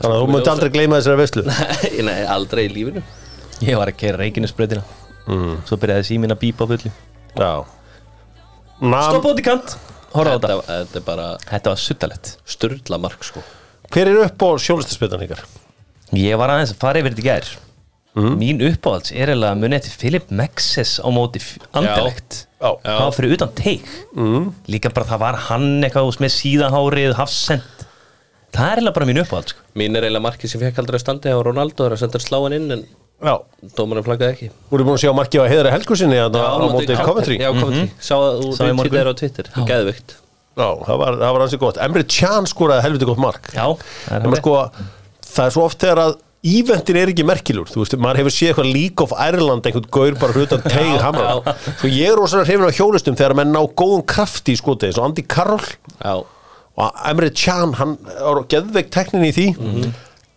[0.00, 1.42] Þannig að þú mútti aldrei gleyma þessari veislu.
[1.52, 3.02] Nei, nei, aldrei í lífinu.
[3.62, 4.82] Ég var að keira reikinisbröðina
[5.28, 5.58] mm.
[5.68, 6.92] Svo byrjaði síminn að bípa á fullu.
[7.36, 7.52] Já.
[8.82, 9.76] Nam, Stopp út í kant.
[10.12, 10.78] Horfa á þetta, þetta.
[10.78, 13.44] þetta er bara Þetta var suttalett sturla mark sko.
[13.92, 15.44] Hver er upp á sjólistaspiltan ykkar?
[16.18, 17.52] Ég var aðeins að fara yfir þetta gær.
[18.12, 21.40] Mín uppáhalds er eiginlega munið eftir Philip Mexes á móti
[22.60, 22.68] Já.
[22.84, 23.86] Það var fyrir utan teik.
[24.12, 24.50] Mm.
[24.68, 27.86] Líka bara það var hann eitthvað með síðahárið, hafsend
[28.52, 29.64] Það er eiginlega bara mín uppáhalds sko.
[29.80, 32.56] Mín er eiginlega markið sem fekk aldrei að standi á Ronaldo er að senda sláin
[32.58, 32.84] inn en
[33.22, 33.36] Já,
[33.78, 34.48] dómarinn flaggaði ekki.
[34.68, 37.38] Voru búin að sjá markið á heiðra helgusinni á móti Coventry.
[37.40, 37.84] Já, Coventry.
[38.02, 38.82] Sá að þú Sá í morgun.
[38.82, 39.50] reyntið þeirra á Twitter.
[39.70, 40.16] Geðvikt
[40.52, 41.78] Já, það var, það var ansið gott.
[41.86, 43.46] Emre Can skoraði helviti gott mark.
[43.56, 43.64] Já,
[44.04, 44.26] það er
[45.32, 48.34] Maður það er svo oft þegar að Íventin er ekki merkilur, þú veist, maður hefur
[48.34, 51.54] séð eitthvað League of Ireland, einhvern gaur bara hlutan teig hamra.
[51.78, 54.98] Svo ég er rosalega hrifin á hjólustum þegar menn ná góðum krafti í skotið, eins
[54.98, 55.62] og Andy Carroll
[56.02, 56.16] Já,
[56.82, 59.46] og Emre Can, hann er geðveik teknin í því.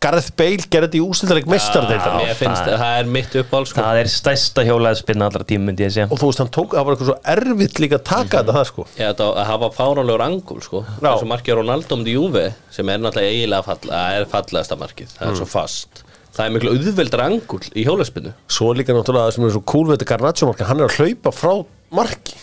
[0.06, 2.16] Gareth Bale gerði þetta í ústildaleg mestardeildar.
[2.22, 3.82] mér finnst það- það er mitt uppáhald sko.
[3.82, 6.08] Það er stærsta hjólaðspinna allra tíma myndi ég segja.
[6.12, 8.66] Og þú veist, hann tók, það var eitthvað svo erfitt líka að taka þetta það,
[8.72, 8.86] sko.
[9.00, 10.84] Já, þetta að hafa fáránlegur angul sko.
[11.02, 15.08] Eins og markið Ronaldo um Juve sem er náttúrulega eiginlega fall, það er fallegasta markið.
[15.18, 16.04] Það er svo fast.
[16.36, 19.86] Það er miklu auðveldar angul í hjólaspinu Svo líka náttúrulega það sem er svo cool
[19.88, 21.54] við þetta Garnaccio marka, hann er að hlaupa frá
[21.96, 22.34] marki,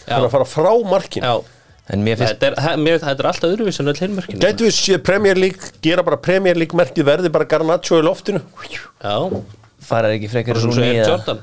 [1.82, 3.98] Er að En mér finnst þetta er, he- mér, þetta er alltaf öðruvísi en öll
[3.98, 8.04] hinmörkinu Gætu við séð Premier League, gera bara Premier League merkið verði bara Garnaccio í
[8.06, 8.40] loftinu?
[9.02, 9.16] Já,
[9.82, 11.40] farar ekki frekar svo Rúni er Jordan.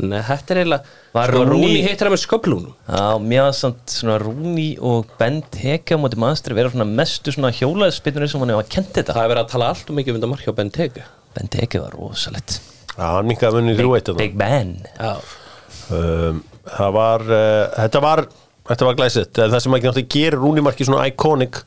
[0.00, 4.68] Nei, þetta er eiginlega Rúni hittir það með sköplunum Já, mér var samt svona Rúni
[4.80, 8.94] og Bent Heke á móti maðurstri vera svona mestu svona hjólaðspinnur sem hann hefur kent
[8.96, 9.12] þetta.
[9.12, 11.04] Það er verið að tala allt um mikið um þetta markið á Benteke
[11.36, 12.56] Bent Heke var rosalett
[12.96, 14.72] Já, hann minkaði munni í þrjú eitt Big Ben.
[14.96, 15.12] Já,
[15.92, 16.40] um,
[16.72, 18.20] Það var, uh, þetta var
[18.68, 21.62] Þetta var glæsitt, En það sem ekki náttúrulega gerir Rúnimarki svona iconic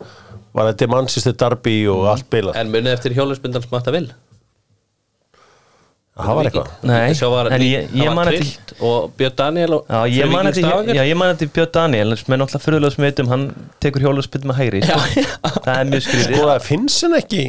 [0.56, 4.08] var þetta Manchester Derby og allt beilað en munið eftir hjólaspindan smatta vil
[6.16, 9.90] Það var eitthvað Nei, var, en ég, ég man eftir trillt og Björn Daniel og
[9.92, 13.08] Já, ég man eftir, já, ég man eftir Björn Daniel sem er náttúrulega fyrirlega sem
[13.10, 13.46] veitum, hann
[13.84, 15.00] tekur hjólaðspinn með hægri sko.
[15.66, 17.44] Það er mjög skrítið Og það finnst henn ekki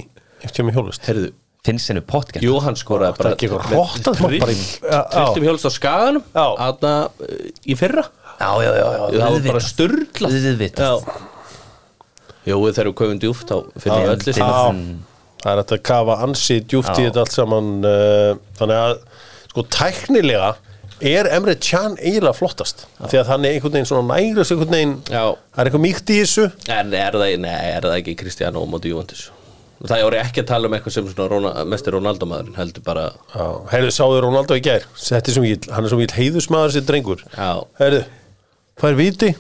[0.48, 1.30] eftir með hjólust Herðu,
[1.66, 3.37] Finnst hennu potgert Jú, hann skoraði er bara
[4.50, 6.46] Já, Triltum hjólst á skaganum Já.
[6.66, 6.92] Aðna
[7.66, 11.11] í fyrra Já, já, já, já Það var bara Auðvitað.
[12.46, 14.37] Jú, þegar við komum djúft þá finnum við öllu Já.
[14.37, 14.99] sem Já,
[15.42, 17.09] það er hægt að kafa ansi djúft í Já.
[17.09, 18.94] þetta allt saman uh, Þannig að,
[19.51, 20.53] sko, tæknilega
[20.96, 22.87] er Emre Can eiginlega flottast.
[23.03, 26.12] Því að hann er einhvern veginn svona nægris einhvern veginn Já, Það er eitthvað mýkt
[26.14, 26.46] í þessu.
[26.72, 29.27] En er það, nei, er það ekki Kristján og móti Juventus?
[29.85, 33.03] Það er ekki að tala um eitthvað sem svona mestir Ronaldo maðurinn heldur bara
[33.35, 33.44] Já,
[33.75, 34.87] heyrðu, sáðu Ronaldo í gær?
[34.96, 37.25] Þetta er svo mikið, hann er svo mikið heiðusmaður sér drengur.
[37.37, 37.51] Já,
[37.83, 38.01] Heyrðu,
[38.80, 39.32] fær viti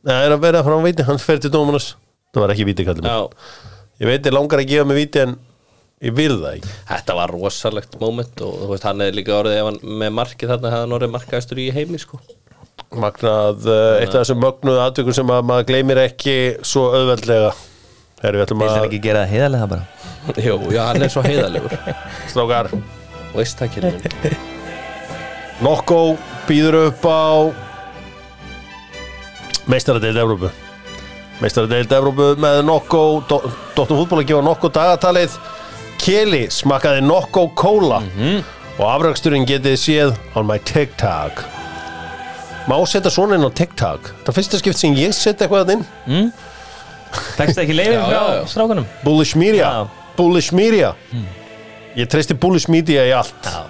[0.00, 1.92] Það er að vera frá viti, hann fer til dómanas
[2.32, 3.08] Það var ekki viti kallið
[4.00, 5.34] Ég veit, ég langar að gefa mig viti en
[6.00, 6.70] ég vil það ekki.
[6.88, 10.52] Þetta var rosalegt moment og þú veist, hann er líka orðið ef hann með markið
[10.54, 12.20] þarna hefði hann orðið markaðistur í heimi sko.
[12.96, 17.52] Magnað, uh, eitt af þessum mögnuðu atvikum sem að maður gleymir ekki svo auðveldlega.
[18.20, 19.84] Heyrðu, við ætlum hann að ekki gera það heiðarlega bara?
[20.46, 21.76] Jú, já, hann er svo heiðalegur
[22.28, 22.68] Strákar,
[23.40, 24.32] ekki
[25.64, 26.00] Nokko
[26.48, 27.24] býður upp á
[29.66, 30.50] Meistaradeild Evrópu.
[31.40, 35.36] Meistaradeild Evrópu með Nokko Dóttur fútból að gefa Nokko dagatalið.
[36.00, 38.00] Keli smakkaði Nokko Kóla.
[38.80, 41.42] Og afraksturinn getið séð on my TikTok.
[42.68, 44.12] Má setja svona inn á TikTok?
[44.22, 46.30] Það er fyrsta skipt sem ég setja eitthvað þarna inn.
[47.36, 48.86] Tekst ekki leiðin frá strákunum?
[49.04, 49.72] Bullish Media.
[50.16, 50.94] Bullish Media.
[51.98, 53.36] Ég treysti Bullish Media í allt.
[53.44, 53.64] Já.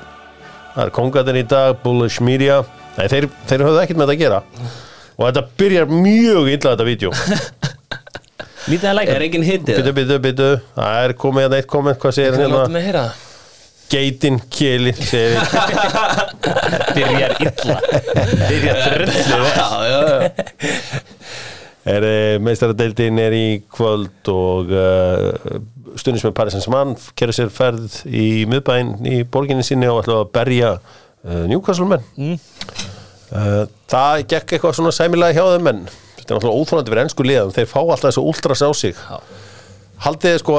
[0.75, 2.61] Það er kongatinn í dag, Bullish Media.
[2.99, 4.41] Nei, þeir, þeir höfðu ekkert með þetta að gera
[5.21, 7.11] Og þetta byrjar mjög illa þetta vídeo.
[8.71, 9.17] Lítið að læka.
[9.17, 9.81] Er enginn hittið?
[9.81, 12.63] Byttu, byttu, byttu Það er komið að eitt komment, hvað segir hann hérna?
[12.73, 13.03] mig heyra.
[13.91, 15.43] Geitin, Kjeli segir við.
[16.97, 17.77] Byrjar illa.
[18.47, 20.31] Byrjar drullu Já, já, já.
[21.91, 22.07] Er
[22.45, 25.61] meistaradeildin er í kvöld og uh,
[26.01, 30.33] stundins með Paris Saint-Germain kerur sér ferð í miðbæinn í borginni sinni og ætla að
[30.37, 32.37] berja uh, Newcastle menn mm.
[33.35, 35.83] Uh, það gekk eitthvað svona sæmilega hjá þeim menn
[36.21, 38.99] þetta er náttúrulega óþólandi fyrir ennsku liðan þeir fá alltaf þessu ultras á sig.
[40.05, 40.57] Haldið þið sko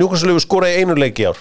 [0.00, 1.40] Newcastle hefur skorað í einu leik í ár?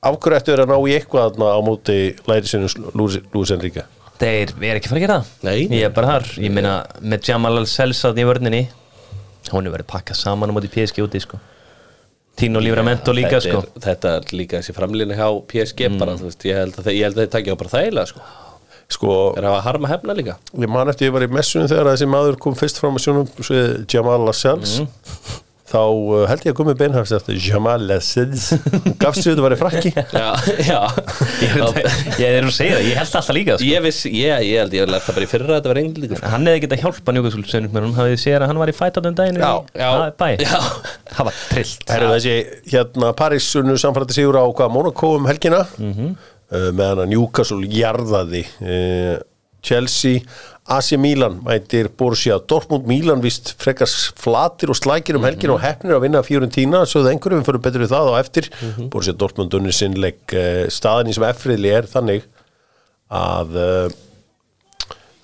[0.00, 1.96] Af hverju ættu þeir að ná í eitthvað þarna á móti
[2.28, 3.84] læri sinu Lúis Enrique?
[4.20, 5.30] Þeir er ekki að fara að gera það.
[5.48, 5.60] Nei.
[5.80, 6.26] Ég er bara þar.
[6.44, 8.66] Ég meina með Jamal Al-Selsad í vörninni
[9.50, 11.38] Hún er verið pakkað saman á móti PSG úti sko.
[12.36, 13.62] Tino Livramento líka þetta sko.
[13.64, 16.96] er, Þetta er líka þessi framlýni hjá PSG bara, þú veist, ég held að þeir,
[16.98, 18.22] ég held að þeir takja á bara þægilega sko
[18.90, 20.38] sko Er það að harma hefna líka?
[20.54, 23.30] Ég man eftir ég var í messunum þegar þessi maður kom fyrst fram að sjónum
[23.38, 24.80] svið Jamal Lascelles.
[25.70, 28.48] Þá uh, held ég að komi beinhafst eftir Jamal Lascelles.
[28.98, 29.92] Gafst sér þetta var í frakki.
[30.18, 30.30] Já,
[30.66, 30.80] já.
[31.44, 31.52] Ég
[32.18, 33.68] ég er að segja það, ég held alltaf líka sko.
[33.68, 36.18] Ég viss, ég, ég held ég lært það bara í fyrra að þetta var englíkur
[36.18, 36.32] sko.
[36.32, 39.52] Hann hefði getað hjálpa Newcastle Hún hafði séð að hann var í fætatum daginn Já,
[39.78, 39.90] já.
[41.14, 41.94] Það var trillt.
[42.74, 45.62] Hérna Paris unnu samfætti sigur á hvað Monaco um helgina?
[45.78, 46.10] Uh,
[46.50, 49.18] meðan að Newcastle jarðaði uh,
[49.62, 50.24] Chelsea
[50.70, 52.86] AC Milan mætir Borussia Dortmund.
[52.88, 56.84] Milan vist frekar flatir og slækir um helgina og hefnir að vinna Fiorentina.
[56.86, 58.50] Svo það einhverjum fyrir betur við það á eftir.
[58.92, 62.28] Borussia Dortmund unnur sinnleik uh, staðin sem F-riðli er þannig
[63.10, 63.58] að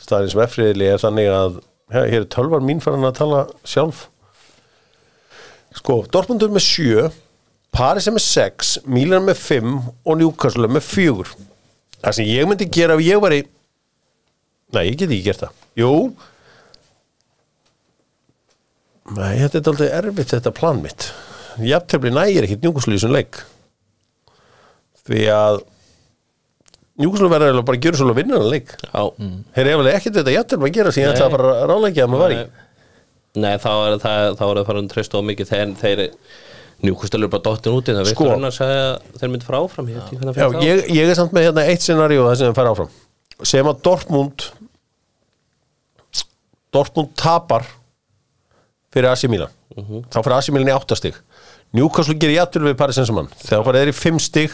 [0.02, 1.60] staðin sem F-riðli er þannig að
[1.94, 4.08] hér hér er tölvar mín farin að tala sjálf.
[5.76, 7.06] Sko, Dortmund er með sjö
[7.76, 11.34] Paris er með sex Milan er með fimm og Newcastle er með fjögur.
[12.00, 13.42] Það sem ég myndi gera ef ég var í
[14.74, 15.58] Nei, ég get ekki gert það.
[15.78, 15.90] Jú.
[19.14, 21.06] Nei, þetta er aldrei erfitt þetta plan mitt.
[21.62, 23.38] Jafntefli nægir ekkert Newcastle í þessum leik.
[25.06, 25.60] Því að
[26.98, 28.74] Newcastle verður bara að gera svolítið vinnan leik.
[28.88, 29.02] Já.
[29.54, 32.06] Þeir eru alveg ekkert þetta jafntefli að gera sem ég ætla að fara að ráleikja
[32.08, 32.42] að maður var í.
[33.36, 33.54] Nei.
[33.62, 36.04] Þá er það þá er það farin treyst á mikið þeir,
[36.76, 38.24] þeir njúkustelur bara dottin úti það Sko.
[38.28, 38.36] sko.
[38.46, 38.86] að segja
[39.20, 41.82] þeir myndi fara áfram ég, Já, það fer ég, ég er samt með hérna eitt
[41.86, 42.90] scenaríu það sem þeim fara áfram.
[43.42, 44.46] Sem að Dortmund
[46.74, 47.64] Dortmund tapar
[48.92, 49.52] fyrir AC Milan.
[49.76, 51.16] Þá fyrir AC Milan í áttastig
[51.76, 53.26] Newcastle gerir jættur við Paris Saint-Germain.
[53.42, 54.52] Þegar það er í fimm stig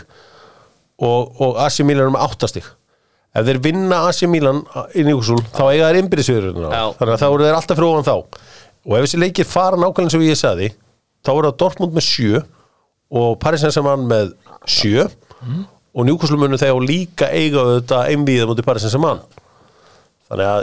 [1.02, 2.64] og, og AC Milan er með áttastig
[3.32, 4.62] ef þeir vinna AC Milan
[4.98, 8.16] í Newcastle þá eiga þeir innbyrðisviður þannig að þá eru þeir alltaf fyrir ofan þá.
[8.82, 10.70] Og ef þessi leikir fara nákvæmlega og ég sagði
[11.22, 12.42] þá eru það Dortmund með sjö
[13.12, 14.34] og Paris Saint-Germain með
[14.70, 15.06] sjö.
[15.92, 19.24] Og Newcastle munu þegar líka eiga þetta einvíða mútið Paris Saint-Germain.
[20.32, 20.62] Þannig að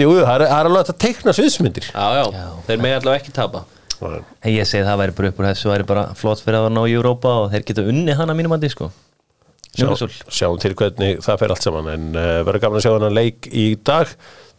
[0.00, 1.92] jú, það er, er alveg að teikna sviðsmyndir.
[1.92, 3.66] Já, já, þeir með allavega ekki tapa.
[4.00, 6.80] En ég segi það væri bara upp úr þessu væri bara flott fyrir að ná
[6.88, 8.88] í Europa og þeir geta unni hana mínum að sko.
[9.70, 9.86] Sjá,
[10.34, 13.46] sjáum til hvernig það fer allt saman en uh, verður gaman að sjá þennan leik
[13.54, 14.10] í dag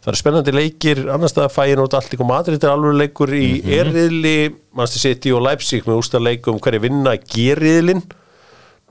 [0.02, 3.44] það eru spennandi leikir annars staðar fæin út allt líka Madrid er alveg leikur í
[3.46, 3.76] mm -hmm.
[3.80, 8.02] erriðli Manchester City og Leipzig með úrstað leikum hverju vinna gerriðlin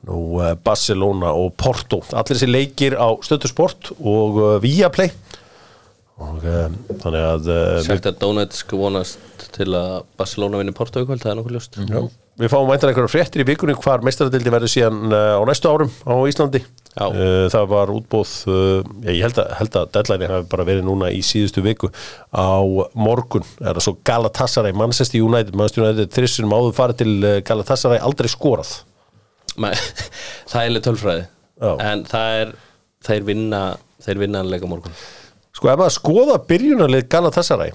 [0.08, 2.02] nú uh, Barcelona og Porto.
[2.14, 5.12] Allir þessi leikir á Stöðusport og uh, Viaplay.
[6.22, 11.32] Og uh, þannig að uh, að Donetsk vonast til að Barcelona vinni Porto kvöld, það
[11.34, 11.80] er nokkuð ljóst.
[11.86, 12.02] Já.
[12.40, 15.92] Við fáum væntan einhverja fréttir í vikunni hvar meistaradildi verður síðan uh, á næstu árum
[16.08, 16.62] á Íslandi.
[16.92, 17.04] Já.
[17.12, 21.12] Uh, það var útbóð, uh, ég held að, held að deadline hafi bara verið núna
[21.12, 21.92] í síðustu viku
[22.32, 22.64] á
[22.96, 23.44] morgun.
[23.60, 28.74] Er það svo Galatasaray, Manchester United, Manchester United þrissunum áður farið til Galatasaray aldrei skorað.
[29.60, 29.76] Men,
[30.52, 31.24] Það er tölfræði
[31.62, 31.72] Já.
[31.92, 32.52] En það er,
[33.06, 33.62] þeir vinna
[34.02, 34.96] þeir vinna hann leika á morgun
[35.52, 37.74] Sko ef maður skoða byrjunarlið Galatasaray,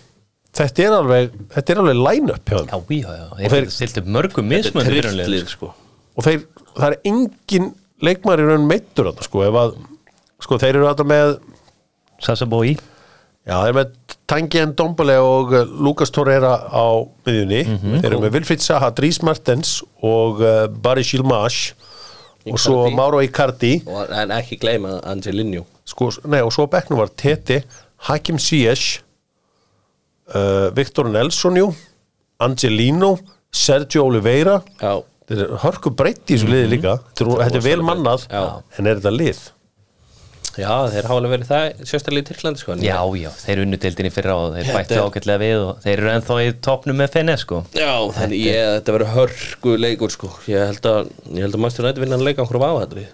[0.56, 2.70] þetta er alveg, þetta er alveg line-up hjá þeim.
[2.96, 5.70] Já, já, já, Og þeir þeir- stilt upp mörgum Þetta er mismöndi trilllið sko
[6.16, 7.70] Og þeir, það er engin
[8.06, 9.76] leikmæri raun meittur þarna, sko, ef að,
[10.46, 11.34] sko þeir eru alltaf með
[12.24, 12.74] Sasa Bói
[13.46, 13.92] Já, þeir eru með
[14.26, 16.82] Tangi Ndombele og uh, Lucas Torreira á
[17.28, 17.60] miðjunni.
[18.02, 21.68] Þeir eru með Wilfried Zaha, Dries Martens og uh, Barry Shilmash
[22.50, 22.80] og svo.
[22.90, 23.76] Mauro Icardi.
[23.86, 27.60] Og, En ekki gleyma Angelino Sko, nei, og svo á bekknum var Tete,
[28.08, 28.96] Hakim Ziyech,
[30.34, 31.68] uh, Viktor Nelson, jú,
[32.42, 33.16] Angelino,
[33.52, 34.60] Sergio Oliveira.
[34.82, 36.92] Já, Þetta er hörku breytt í þessu liði líka.
[37.10, 38.42] Þetta er, þetta er vel mannað, Já.
[38.78, 39.44] en er þetta lið?
[40.56, 43.76] já þeir hafa alveg verið það sérstaklega í Tyrklandi sko en Já, já, þeir unnu
[43.82, 46.96] deildinni fyrra og þeir Þetta bættu er- ágætlega við og þeir eru ennþá í topnum
[47.02, 51.44] með fenni sko Já, þannig ég, þetta verður hörgu leikur sko Ég held að, ég
[51.44, 53.04] held að Master United vinna hann leika okkur á aðhatri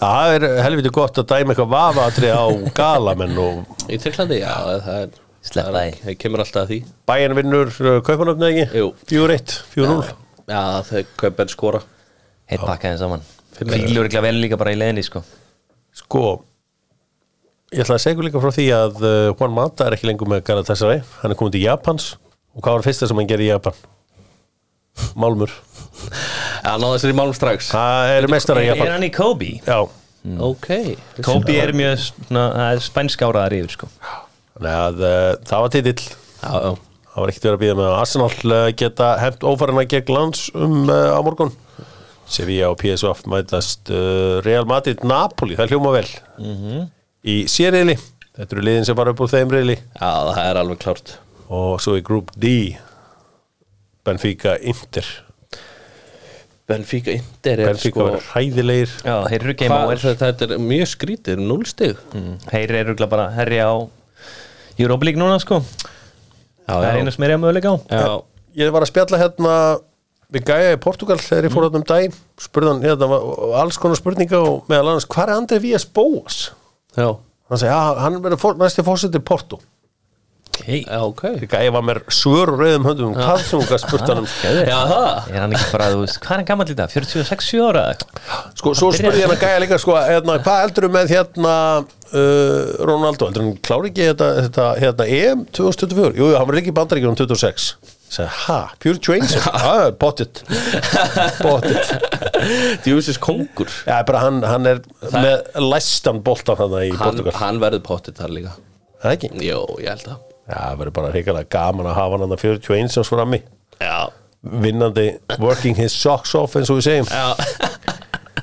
[0.00, 2.44] Það er helviti gott að dæma eitthvað vafaatri á
[2.80, 4.50] galamenn og Í Tyrklandi, já,
[4.88, 5.14] það er
[5.46, 6.00] Sleppa er- því.
[6.04, 6.78] Það kemur alltaf að því.
[7.08, 8.66] Bæjan vinnur uh, kaupanöfni ekki?
[8.80, 8.90] Jú.
[9.08, 10.10] 4-1, 4-0
[10.50, 11.80] Já, þau kaupir skora.
[12.50, 13.22] Heitt pakkaði saman.
[13.60, 15.22] Fílur ekki vel líka bara í leðinni sko.
[15.96, 16.24] Sko
[17.70, 20.40] Ég ætla að segja líka frá því að uh, Juan Mata er ekki lengur með
[20.48, 22.08] Galatasaray Hann er komið til Japans.
[22.56, 23.76] Og hvað var fyrsta sem hann gerir í Japan?
[25.14, 25.52] Málmur.
[26.64, 27.70] Já, náðu þessari málum strax.
[27.70, 28.90] Það er mestara í Er Japan.
[28.96, 29.52] hann í Kobe?
[29.62, 29.78] Já.
[30.50, 30.66] Ok.
[31.24, 33.88] Kobe er mjög er spænskáraðar yfir sko.
[34.02, 34.29] Þannig
[34.68, 36.04] að uh, það var titill.
[36.40, 36.70] Já, já.
[37.10, 40.46] Það var ekkert verið að býða með að Arsenal uh, geta hefnt ófærana gegn lands
[40.54, 41.52] um uh, á morgun.
[42.30, 46.08] Sevilla og PSV mætast uh, Real Madrid Napoli, það hljóma vel.
[47.26, 47.96] Í sérriðli
[48.40, 49.74] Þetta eru liðin sem var upp úr þeim riðli.
[49.76, 51.16] Já, það er alveg klárt.
[51.50, 52.52] Og svo í Group D
[54.06, 55.08] Benfica Inter.
[56.70, 60.62] Benfica Inter er Benfica sko verður hæðilegir Já, þeir eru game Hvað, over þetta, er
[60.62, 62.36] mjög skrítið, núlstig Mm.
[62.46, 63.72] Þeir eru örugglega bara herri á
[64.86, 65.60] Europa League núna sko.
[66.66, 67.76] Já, Það er einu sem er að möguleika á.
[67.90, 68.10] Já,
[68.60, 69.54] Ég var að spjalla hérna
[70.30, 72.14] við gæja í Portugal þegar ég fór hérna um daginn.
[72.38, 73.24] Spurði hann hérna var
[73.62, 76.50] alls konar spurninga og meðal annars, hvað er Andrei Vías Bóas?
[76.96, 77.08] já,
[77.50, 79.58] Hann segi, já, hann verður fór, næsti fórseti Porto
[80.66, 80.80] hey.
[80.84, 81.22] já, ok.
[81.50, 84.28] Gæja var mér svör og rauðum höndum um hvað sem hún gæði spurt hann um
[84.68, 86.92] Já, það Er hann ekki bara, þú veist, hvað er hann gammal í dag?
[86.94, 87.84] 46-7 ára?
[88.58, 92.74] Sko, svo spurði ég hann að gæja líka sko, hérna, hvað heldur með hérna uh,
[92.90, 96.12] Ronaldo, heldur hann klári ekki þetta, þetta hérna, EM 2024?
[96.18, 97.70] Jú, jú, hann var ekki í bandaríkjum 26
[98.10, 99.28] Sæði, ha, 41?
[99.46, 100.40] Já, pottit
[101.38, 101.92] Pottit
[102.82, 103.70] Djúsis kongur.
[103.86, 104.80] Já, bara hann, hann er
[105.14, 107.36] með læstan boltan hann í Portugal.
[107.38, 108.56] hann verður pottit þar líka.
[109.04, 109.30] Það ekki?
[109.46, 113.06] Jó, ég held að það verður bara reikalega gaman að hafa hann að 41 sem
[113.08, 113.40] frammi
[113.80, 113.96] Já,
[114.40, 115.06] vinnandi,
[115.38, 117.08] working his socks off eins og við segjum.
[117.08, 117.34] Já.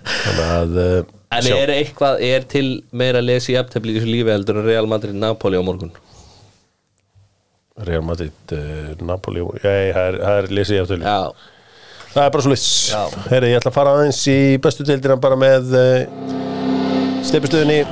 [0.08, 4.10] Þannig að uh, En er eitthvað, er til meira að lesa í aftöfli í þessu
[4.10, 5.92] lífi heldur en Real Madrid Napoli á morgun?
[7.88, 11.20] Real Madrid, uh, Napoli Já, það er, lesið ég aftur Já,
[12.14, 12.70] Það er bara svo liss
[13.28, 16.38] Herri, ég ætla að fara aðeins í bestu deildina bara með uh,
[17.28, 17.84] stefistöðinni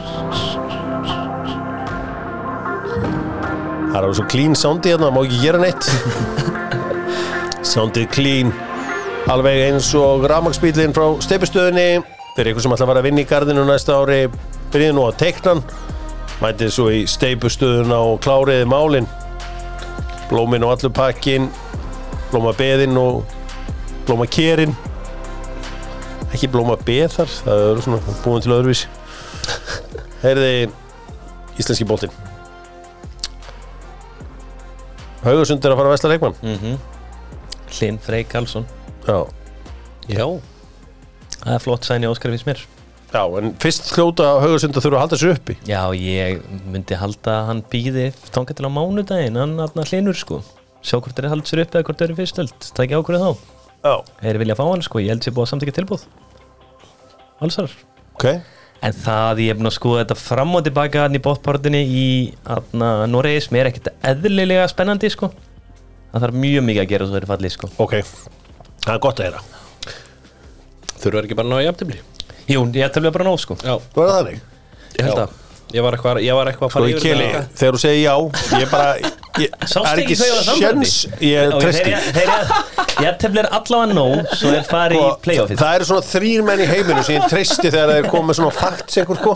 [3.95, 5.85] Það er alveg svo clean soundi hérna, má ekki gera neitt.
[7.71, 8.49] Soundið clean.
[9.31, 12.01] Alveg eins og rafmagsbílinn frá stefistöðinni
[12.35, 14.17] Fyrir ykkur sem ætla að fara að vinna í gardinu næsta ári.
[14.73, 15.53] Byrjið nú að teikna
[16.41, 19.07] Mætið svo í steipustöðuna og kláriði málin.
[20.27, 21.47] Blómin og allur pakkin
[22.33, 23.23] Blóma beðin og
[24.03, 24.75] blóma kerin
[26.33, 28.87] Ekki blóma beðar Það eru svona búin til öðruvís
[30.27, 30.55] Heyrði
[31.55, 32.24] Íslenski boltinn
[35.25, 36.77] Haugasund er að fara að vesla leikmann?
[37.75, 38.67] Hlinn Frey Karlsson.
[39.07, 39.17] Já.
[40.11, 40.27] Já.
[41.41, 42.61] Það er flott sæni Óskar finnst mér
[43.15, 45.55] Já, en fyrst hljóta Haugasund að þurfa að halda sér uppi.
[45.69, 50.41] Já, ég myndi halda að hann býði tónka til á mánudaginn, hann hann hlinur sko.
[50.85, 53.53] Sjá hvort þeir halda sér upp eða hvort þeir eru fyrstöld Það ekki ákvörðu þá.
[53.85, 53.93] Já.
[54.21, 56.05] Þeir vilja fá hann sko, ég held sér búið að samtíka tilbúð
[57.45, 57.73] Allsar
[58.15, 58.25] Ok
[58.83, 62.05] En það ég er búin að skoða þetta fram og tilbaka í bóttpartinni í
[62.75, 65.31] Noregi sem er ekkert eðlilega spennandi sko.
[66.11, 67.71] Það þarf mjög mikið að gera svo þeir falli sko.
[67.81, 67.95] Ok.
[68.85, 69.41] Það er gott að heyra.
[71.05, 71.97] Þurfa ekki bara að ná í aftöfli
[72.49, 73.57] Jú, ég ætla bara nóg sko.
[73.61, 74.39] Já, Þú er það þannig?
[74.95, 75.41] Ég held að
[75.75, 78.15] Ég var eitthvað, ég var eitthvað að Sko fara í keli Þegar þú segir já
[78.61, 80.89] Ég bara ég, er ekki þau á sambandi?
[81.25, 85.57] Ég þeir- þeir- Ég teflir allavega nóg svo er farið í Sko, playoffið.
[85.59, 88.53] Það eru svona þrýr menn í heiminu sem ég treysti þegar þeir koma með svona
[88.55, 89.33] facts einhver sko.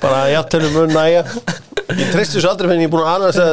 [0.00, 3.44] Bara játtelum mun næja ég treysti þessu aldrei fyrir ég er búin að aðlæsa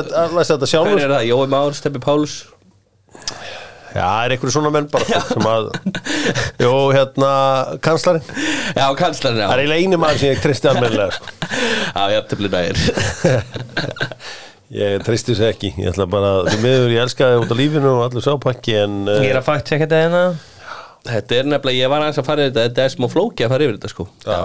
[0.54, 1.04] þetta Hver sjálfur.
[1.04, 1.28] Er það?
[1.34, 2.38] Jói Már, Steppi Páls
[3.94, 5.68] Já, það er einhverju svona menn bara sko, sem að
[6.64, 7.34] Jó, hérna,
[7.86, 8.24] kanslarinn
[8.74, 11.26] Já, kanslarinn, Það er já eiginlega eini maður sem ég treysti almennilega sko.
[11.94, 12.78] Já, aftöfli nægir
[14.74, 15.70] Ég treysti þessu ekki.
[15.78, 18.96] Ég ætla bara, því miður ég elska þið út á lífinu og allur sápakki en
[19.12, 20.22] Ég er að fakt checka þetta hérna.
[21.04, 23.54] Þetta er nefnilega, ég var aðeins að fara yfir þetta Þetta er smá flóki að
[23.54, 24.06] fara yfir þetta sko.
[24.24, 24.40] Já,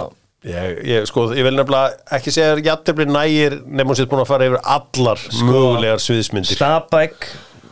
[0.51, 4.29] ég, ég, sko, ég vil nefnilega ekki segja að játtelbli nægir nefnum sér búin að
[4.29, 6.59] fara yfir allar mögulegar sviðsmyndir.
[6.59, 7.29] Stabæk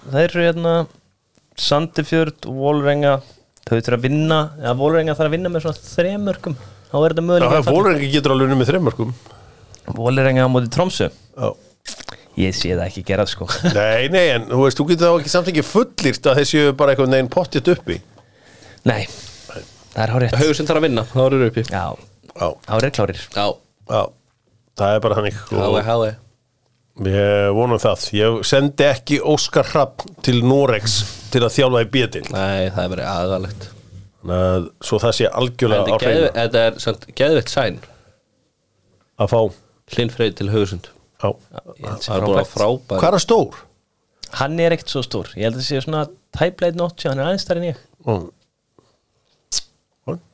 [0.07, 0.73] Það eru hérna
[1.61, 3.19] Sandifjörd, Volrenga
[3.67, 6.57] Þau þurfa að vinna eða Volrenga þarf að vinna með svona þremörkum.
[6.87, 9.15] Þá er þetta Já, mögulega Fólrengi getur alveg unnið með þreymörkum
[9.97, 11.49] Volrenga á móti Tromsö Já
[12.37, 13.47] Ég sé það ekki gerað sko.
[13.77, 16.93] Nei, nei, en þú veist, þú getur þá ekki samt ekki fullýrt að þessu bara
[16.93, 17.97] eitthvað neginn pottið uppi?
[18.87, 19.07] Nei,
[19.95, 21.63] það er hárið sem þarf að vinna, þá eru uppi.
[21.73, 21.85] Já,
[22.37, 23.23] Já, hárið klárir.
[23.33, 23.45] Já,
[23.89, 24.01] já,
[24.77, 26.11] það er bara þannig hái, og hái
[27.07, 28.05] ég vonum það.
[28.17, 30.99] Ég sendi ekki Óskar Hrapp til Norex
[31.33, 33.67] til að þjálfa í bjötil Nei, það er verið aðalegt.
[34.85, 36.21] Svo það sé algjörlega á Þetta er hreinu.
[36.21, 37.77] geðve- þetta er samt geðveitt sæn.
[39.21, 39.39] Að fá
[39.93, 41.29] Hlynfreyð til Haugsund Já.
[41.81, 42.53] Ég Það er búin að frábært.
[42.53, 43.59] frábæð Hvað er stór?
[44.37, 45.33] Hann er ekkert svo stór.
[45.37, 47.83] Ég held að það sé svona tæpleit nótt Hann er aðeins stærri en ég.
[48.07, 48.29] Mm.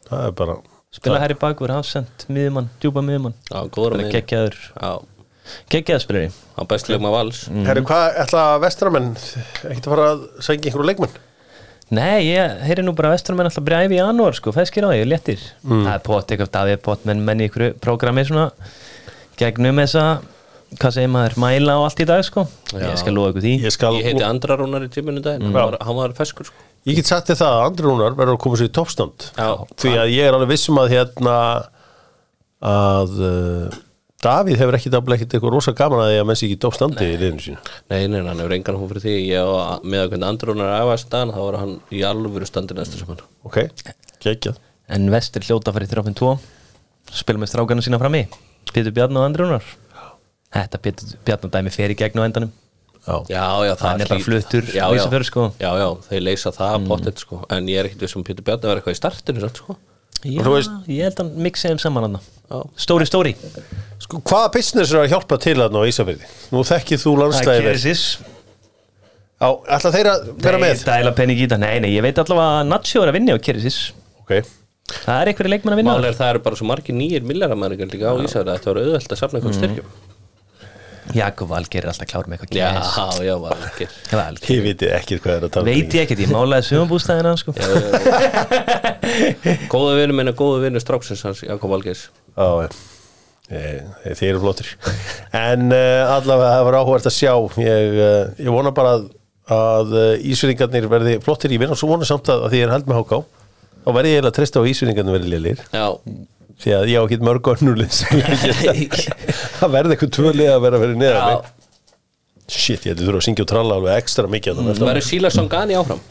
[0.09, 0.55] það er bara
[0.93, 3.33] Spila her í bakur, hafsend, miðjumann, djúpa miðjumann.
[3.49, 4.91] Já, góður með Geggjaður, Já,
[5.73, 6.27] geggjaður spilari.
[6.53, 7.39] Á bestlegum af vals.
[7.49, 7.63] Mm.
[7.65, 11.15] Herru, hvað ætla vestramenn ekkert að fara að segja einhverju leikmenn?
[11.93, 15.01] Nei, ég heyri nú bara að vesturum alltaf bræði í janúar sko, fæskir á því,
[15.09, 15.41] léttir.
[15.65, 18.45] Það er pott, eitthvað Davíð pott, menn menn í ykkur programmi svona.
[19.41, 20.05] Gegnum þessa,
[20.79, 22.43] hvað segir maður, mæla og allt í dag sko.
[22.73, 22.83] Já.
[22.87, 23.53] Ég skal lofa ykkur því.
[23.65, 26.67] Ég skal, Ég heiti Andra Rúnar í tímunu daginn hann, var, hann var feskur sko.
[26.89, 29.29] Ég get sagt þér það að Andri Rúnar verður að koma sér í toppstand.
[29.37, 29.49] Já,
[29.83, 31.37] því að ég er alveg vissum að hérna
[32.63, 33.81] að uh,
[34.23, 36.59] Davíð hefur ekki daflega ekkert eitthvað rosa gaman að því að menn sé ekki í
[36.63, 37.71] toppstandi í liðinu sínu.
[37.91, 39.15] Nei, nei, hann hefur engan hún fyrir því.
[39.33, 42.77] Ég og með að hvernig Andra Rúnar aðvæðast dagann þá var hann í alvöru standi
[42.77, 43.59] næsta sem hann Ok,
[44.23, 44.61] geggjað.
[44.95, 46.31] En vestur hljóta að fara í 3-2
[47.19, 48.23] spilum með strákana sína fram í.
[48.71, 49.67] Pétur Bjarn og Andrunar
[50.53, 52.51] Þetta Pétur Bjarn dæmi fer í gegn á endanum.
[53.03, 55.23] Já, Já, já, það Hann er bara fluttur já, já.
[55.27, 55.47] Sko.
[55.59, 56.85] Já, já, þeir leysa það mm.
[56.87, 57.39] pottet sko.
[57.51, 59.75] En ég er ekkit við sem Pétur Bjarni var eitthvað í startinu sko.
[60.23, 62.19] Já, þú veist- ég held að mixa þeim saman.
[62.79, 63.33] Stóri, stóri.
[63.99, 66.29] Sko, hvaða business er að hjálpa til þarna á Ísafirði?
[66.53, 67.83] Nú þekkið þú Það landslæði gerir vel.
[67.83, 68.03] Sís
[69.43, 70.83] Já, ætla þeir að vera Nei, með?
[70.87, 73.39] dæla penning í það Nei, nei, ég veit allavega að Nacho er að vinna á
[73.43, 73.79] Keresis.
[74.23, 74.31] Ok,
[75.03, 77.91] Það er einhverju leikmann að vinna Mál er það eru bara svo margir nýjir millaramæringar
[77.91, 79.83] líka á Ísafjörði
[81.17, 83.19] Jakob Valgeir er alltaf klár með eitthvað Já, gæs.
[83.27, 83.33] já,
[83.67, 83.87] ekki
[84.19, 84.53] Valgeir.
[84.55, 85.69] Ég veit ekki hvað er að tala um.
[85.73, 87.53] Veit ég ekkert, ég málaði sumabústæðina sko.
[89.73, 92.05] Góða vinur minna, góða vinur stráksins hans Jakob Valgeis
[92.37, 92.69] Já, já.
[93.53, 94.69] Þið eru flottir.
[95.35, 97.33] En uh, allavega það var áhvert að sjá.
[97.61, 99.03] Ég, uh, ég vona bara að,
[99.53, 101.53] að uh, Ísveringarnir verði flottir.
[101.53, 103.19] Ég vina svo vona samt að, að því ég er held með háká
[103.83, 105.85] Þá verði ég að treysta á að Ísveringarnir verði lélir Já,
[106.63, 107.97] Því að ég á ekki mörg önnulið
[109.59, 111.51] Það verði eitthvað tvölið að vera að vera neðan mig
[112.53, 114.71] Shit, ég ætti þurfa að syngja og tralla alveg ekstra mikið mm.
[114.77, 116.01] Það verður Síla Songani áfram?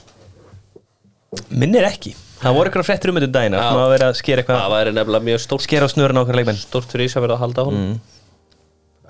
[1.49, 2.15] Minnir ekki.
[2.43, 3.63] Það voru eitthvað fréttur um þetta daginn Já.
[3.63, 6.39] Það vera að skera Það eitthvað væri nefnilega mjög stórt Skera á snurinn á okkur
[6.41, 6.59] leikmenn.
[6.61, 7.93] Stórt fyrir Ísafjörði að halda honum.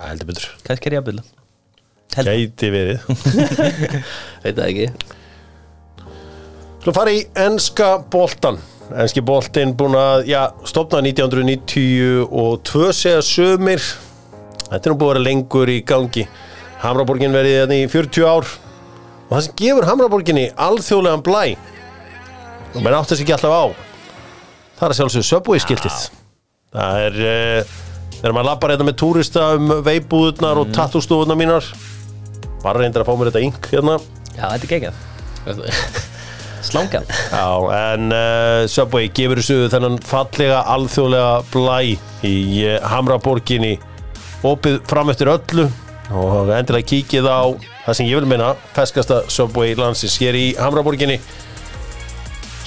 [0.02, 0.50] Heldur betur.
[0.66, 1.24] Kannski er ég að byrja
[2.12, 3.06] Gæti verið.
[4.42, 4.86] Veit það ekki.
[6.82, 8.58] Svo fara í enska boltan
[9.02, 13.84] Enski boltin búin að, já, stopna 1992 segja sömur
[14.72, 16.22] Þetta er nú búin að vera lengur í gangi.
[16.80, 18.48] Hamraborgin verið hérna í 40 ár.
[19.28, 21.44] Og það sem gefur Hamraborginni alþjóðlegan blæ
[22.72, 23.64] og menn átt þess ekki alltaf á
[24.78, 25.96] það er að sjálfsögðu Subway skiltið
[26.72, 27.74] það er uh,
[28.16, 31.68] þegar maður lappar hérna með túrista um veibúðurnar og tattústofurnar mínar.
[32.62, 33.98] Bara reyndir að fá mér þetta ink hérna.
[34.32, 36.08] Já, þetta er geggjað
[36.62, 37.46] Slangað Já,
[37.76, 41.78] en uh, Subway gefur þessu þennan fallega alþjóðlega blæ
[42.26, 42.36] í
[42.68, 43.76] uh, Hamraborginni.
[44.46, 45.68] Opið fram eftir öllu
[46.12, 47.42] og endilega kíkið á
[47.86, 51.18] það sem ég vil minna, feskasta Subway landsins hér í Hamraborginni.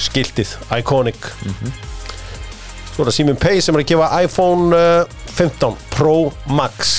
[0.01, 1.29] Skiltið, iconic.
[2.95, 6.17] Svo er það Simon Pay sem er að gefa iPhone uh, 15 Pro
[6.51, 6.95] Max.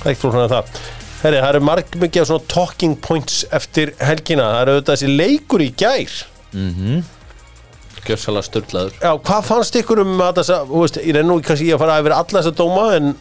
[0.00, 0.93] Það er ekkert flóknar en það
[1.24, 5.12] Herri, það eru marg mikið af svona talking points eftir helgina, það eru auðvitað þessi
[5.16, 6.16] leikur í gær.
[8.04, 11.68] Gjörsalega störtlaður Já, hvað fannst ykkur um að þess að, þú veist, ég reynu kannski
[11.70, 13.14] í að fara yfir alla þessa dóma en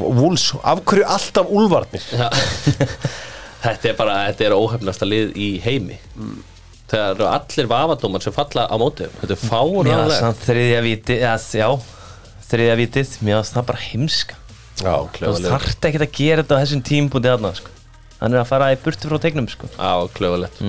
[0.00, 2.04] Wools, af hverju alltaf úlvarnir?
[3.66, 5.96] Þetta er bara, þetta er óhefnasta lið í heimi.
[6.86, 9.08] Það eru allir vafadómar sem falla á móti.
[9.18, 11.70] Þetta er Já, fáránlega samt þriðja viti Já, já
[12.46, 13.16] þriðja vitið.
[13.26, 14.38] Mér finnst það bara heimska
[14.76, 17.74] Þú þarft ekki að gera þetta á þessum tímpúti þarna sko.
[18.20, 19.68] Hann er að fara í burtu frá tegnum sko.
[19.76, 20.62] Já, klöfulegt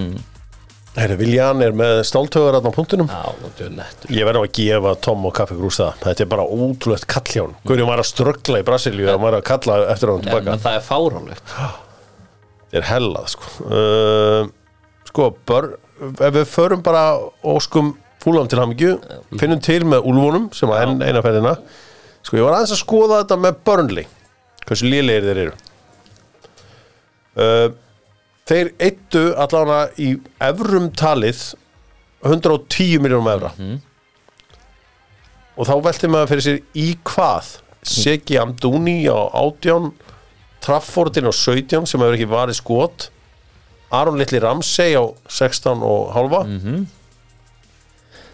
[0.98, 4.10] Herri, Viljan er með stáltögar á punktunum er nettur.
[4.10, 6.00] Ég verði að gefa Tom og Kaffi Grús það.
[6.02, 9.38] Þetta er bara ótrúlegt kall hjá hann Guðjum var að ströggla í Brasilíu og var
[9.38, 10.56] að kalla eftir hann tilbaka.
[10.56, 11.54] En það er fáránlegt.
[12.72, 13.52] Þetta er hellað sko.
[13.70, 14.50] Uh,
[15.08, 15.72] Sko, bör,
[16.20, 17.04] ef við förum bara
[17.48, 18.96] óskum fúlam til hamingju
[19.40, 21.54] finnum til með úlfunum sem að enn eina ferðina
[22.28, 24.08] Sko, ég var aðeins að skoða þetta með Burnley.
[24.68, 25.58] Hversu lélegir þeir eru.
[27.38, 27.68] Uh,
[28.48, 30.14] Þeir eittu allavega í
[30.48, 31.42] evrum talið
[32.24, 33.50] 110 miljónum evra.
[35.58, 37.50] Og þá velti maður fyrir sér í hvað.
[37.88, 39.90] Segi Amduni á 18
[40.64, 43.10] Traffordin á 17 sem hefur ekki varið skot.
[43.92, 46.46] Aron Litli Ramsey á 16 og halva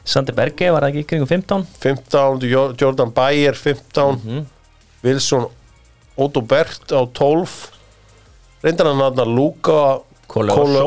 [0.03, 4.45] Sandi Berge var ekki kringum 15 15, Jo- Jordan Bayer 15
[5.03, 5.47] Wilson
[6.17, 7.53] Otto Bert á 12
[8.63, 9.79] reyndar hann að Luka
[10.27, 10.83] Kole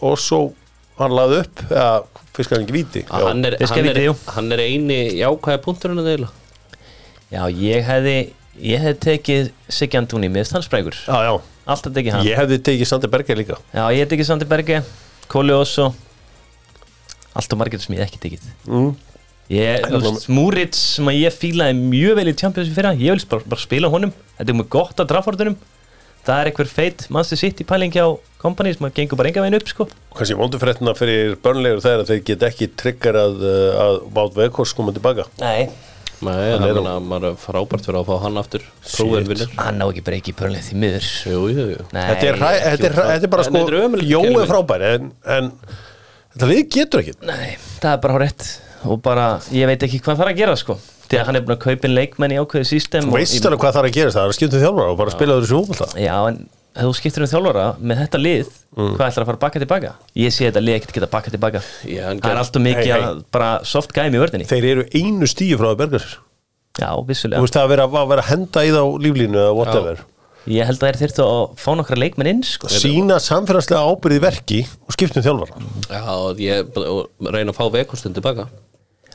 [0.00, 0.52] Osso.
[0.98, 2.04] Hann laði upp eða
[2.36, 3.00] fiskar hann ekki víti.
[3.10, 4.00] Að hann, er, hann, er,
[4.36, 6.28] hann er eini jákvæða punkturinn að þeila
[7.34, 8.16] Já, ég hefði
[8.62, 11.32] Ég hefði tekið Siggi Antoni já, já.
[11.66, 12.26] Alltaf tekið hann.
[12.28, 13.56] Ég hefði tekið Sander Berger líka.
[13.74, 14.82] Já, ég hef tekið Sandi Berge
[15.32, 15.88] Kóli Osso
[17.34, 18.48] Allt og margir sem ég ekki tekið.
[18.70, 18.94] Mm.
[20.32, 23.60] Múrits sem að ég fílaði mjög vel í Champions League fyrra Ég vil bara, bara
[23.60, 24.12] spila honum.
[24.38, 25.56] Þetta er mjög gott að drafordunum
[26.24, 28.06] Það er einhver feit Manchester City pæling hjá
[28.40, 29.86] Company sem að gengur bara enga veginn upp sko.
[30.16, 34.38] Kanski vondufréttina fyrir börnlegur það er að þeir get ekki tryggar að, uh, að Vátt
[34.38, 35.26] Veghors koma tilbaka.
[35.42, 35.68] Nei.
[36.24, 38.62] Nei, Hann er er maður er frábært fyrir að fá hann aftur.
[39.58, 41.08] Hann ná ekki breyki í pörnlega því miður.
[41.28, 41.82] Jú, jú, jú.
[41.92, 44.40] Þetta er, hræ- þetta er, þetta er bara En sko er Jói kerfi.
[44.44, 45.50] er frábær en, en
[46.34, 48.48] þetta lið getur ekki Nei, það er bara hárétt
[48.84, 50.74] og bara, ég veit ekki hvað það er að gera sko.
[51.04, 53.62] Því að hann er búin að kaupa inn leikmenn í ákveðu system Þú veist alveg
[53.62, 55.58] hvað það er að gerast það er að skipta um þjálfara og bara spila þessu
[55.60, 56.38] fókbalta Já, en
[56.74, 59.92] ef þú skiptir um þjálfara með þetta lið, hvað ætlar að fara baka tilbaka?
[60.18, 61.60] Ég sé þetta lið ekkert geta baka tilbaka.
[61.84, 63.20] Það er alltaf mikið Hey, hey.
[63.36, 66.16] bara soft gæmi í vördinni Þeir eru einu stíu frá að berga sér.
[66.74, 70.02] Já, Þú vissulega veist það að vera að, henda í þá líflínu eða whatever
[70.50, 72.68] Ég held að þeir þyrftu að fá nokkra leikmenn inn sko.
[72.68, 75.68] Sína samfélagslega ábyrði verki og skipta um þjálfara.
[75.88, 76.78] Já, og ég
[77.32, 78.48] reyna að fá veikostin tilbaka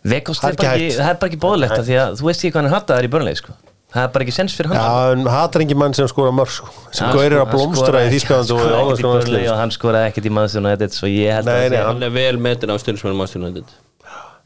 [0.09, 2.43] Vekost er er bara ekki það er bara ekki bóðlegt af því að þú veist
[2.45, 3.55] ekki hvað hann hataðar í börnleik sko.
[3.89, 4.79] Það er bara ekki sens fyrir hann.
[4.79, 6.69] Já, en hatar engin mann sem skora mörg sko.
[6.93, 10.73] sem Hann gaurir sko- að blómstra í Þýskaland og hann skoraði ekkert í hann maðurstjónu
[10.75, 13.17] þetta svo ég held Nei, að nei, það sé- Hann er vel metin á stundismenn
[13.19, 13.63] mannstjónu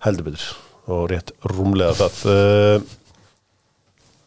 [0.03, 0.47] heldur betur.
[0.88, 2.17] Og rétt rúmlega það.
[2.27, 2.81] Uh,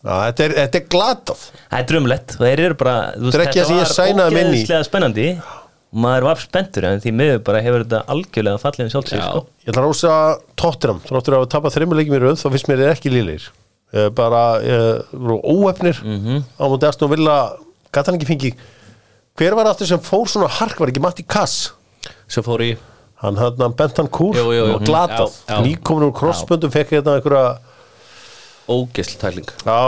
[0.07, 3.57] þetta, er, þetta er glatað Það er drömlegt og þeir eru bara þú Þetta er
[3.57, 4.61] í.
[4.63, 8.91] ógeðslega spennandi og maður var spenntur en því miður bara hefur þetta algjörlega fallið um
[8.93, 9.27] sjálfsig Já.
[9.31, 9.41] sko.
[9.65, 10.17] Ég ætla að rósa
[10.61, 13.47] Tottenham þráttur að tapa þreymur leikjum í röð þá finnst mér þeir ekki lílir
[14.19, 16.43] bara uh, óefnir Mhm.
[16.59, 17.37] á múti Aston Villa
[17.95, 18.51] gæti hann ekki fengi
[19.39, 21.71] hver var aftur sem fór svona hark var ekki Matti Kass
[22.29, 22.73] sem fór í
[23.23, 24.75] hann hann bent hann kúr Jú, jú, jú.
[24.75, 25.63] og glatað Já, já.
[25.65, 27.59] nýkomin úr crossböndum fekk hérna einhverja
[28.73, 29.79] ógesl tækling Já,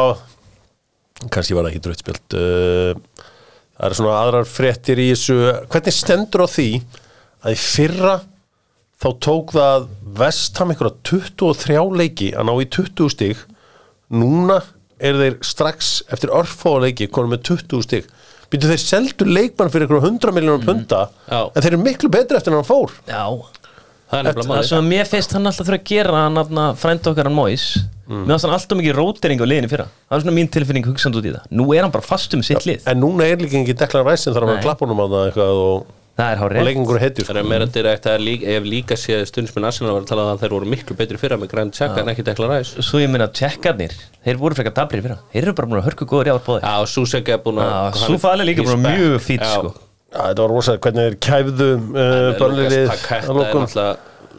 [1.34, 2.38] kannski var það ekki drautspjöld.
[2.38, 3.26] Uh,
[3.78, 5.34] Það eru svona aðrar fréttir í þessu.
[5.70, 6.66] Hvernig stendur á því
[7.46, 8.14] að í fyrra
[8.98, 9.84] þá tók það
[10.18, 13.44] vestam einhverja 23 leiki að ná í 20 stig.
[14.10, 14.56] Núna
[14.98, 18.08] er þeir strax eftir örfáa leiki konum með 20 stig.
[18.50, 21.44] Býtu þeir seldu leikmann fyrir einhverja 100 miljónum punta Já.
[21.46, 22.96] en þeir eru miklu betri eftir en hann fór.
[23.06, 23.22] Já,
[24.08, 27.28] það það sem að mér finnst hann alltaf þurfa að gera hann að frænda okkar
[27.30, 27.68] hann Móis
[28.08, 28.24] Mm.
[28.24, 29.84] finnst hann alltaf mikið rótering á liðinu fyrra.
[30.08, 31.44] Það er svona mín tilfinning hugsand út í það.
[31.52, 32.86] Nú er hann bara fast um sitt lið.
[32.88, 35.90] En núna er líka ekki deklan ræsin þar að vera klappunum á það eitthvað og,
[36.24, 39.92] er og leikingur heitir Það er meira direkt að líka, ef líka sé stundismenn Arsenal
[39.92, 42.24] var að tala um að þeir voru miklu betri fyrra með Grand Chaka en ekki
[42.24, 42.80] Declan Rice.
[42.80, 43.92] Svo ég minna tjekkarnir,
[44.24, 45.20] þeir voru frekar dabrir fyrra.
[45.36, 45.68] Þeir eru bara
[50.08, 53.90] að er að er sko þetta var rosalega hvernig þeir kæfðu uh, að er náttúrulega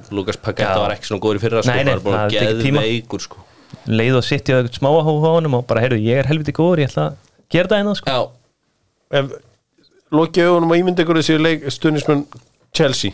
[0.09, 0.82] Lucas Paqueta Já.
[0.82, 3.22] var ekki svona góður í fyrra sko, Nei, nei, bara búin það að geða veikur
[3.22, 3.45] sko
[3.89, 6.53] leið og sitt í eitthvað smáa hófa á honum og bara, heyrðu, ég er helviti
[6.57, 7.17] góður, ég ætla að
[7.53, 8.13] gera það einna sko.
[8.13, 8.22] Já,
[9.20, 9.32] Ef
[10.13, 12.24] lokið augunum og ímyndi ykkur þessi leik, stuðnismenn
[12.76, 13.13] Chelsea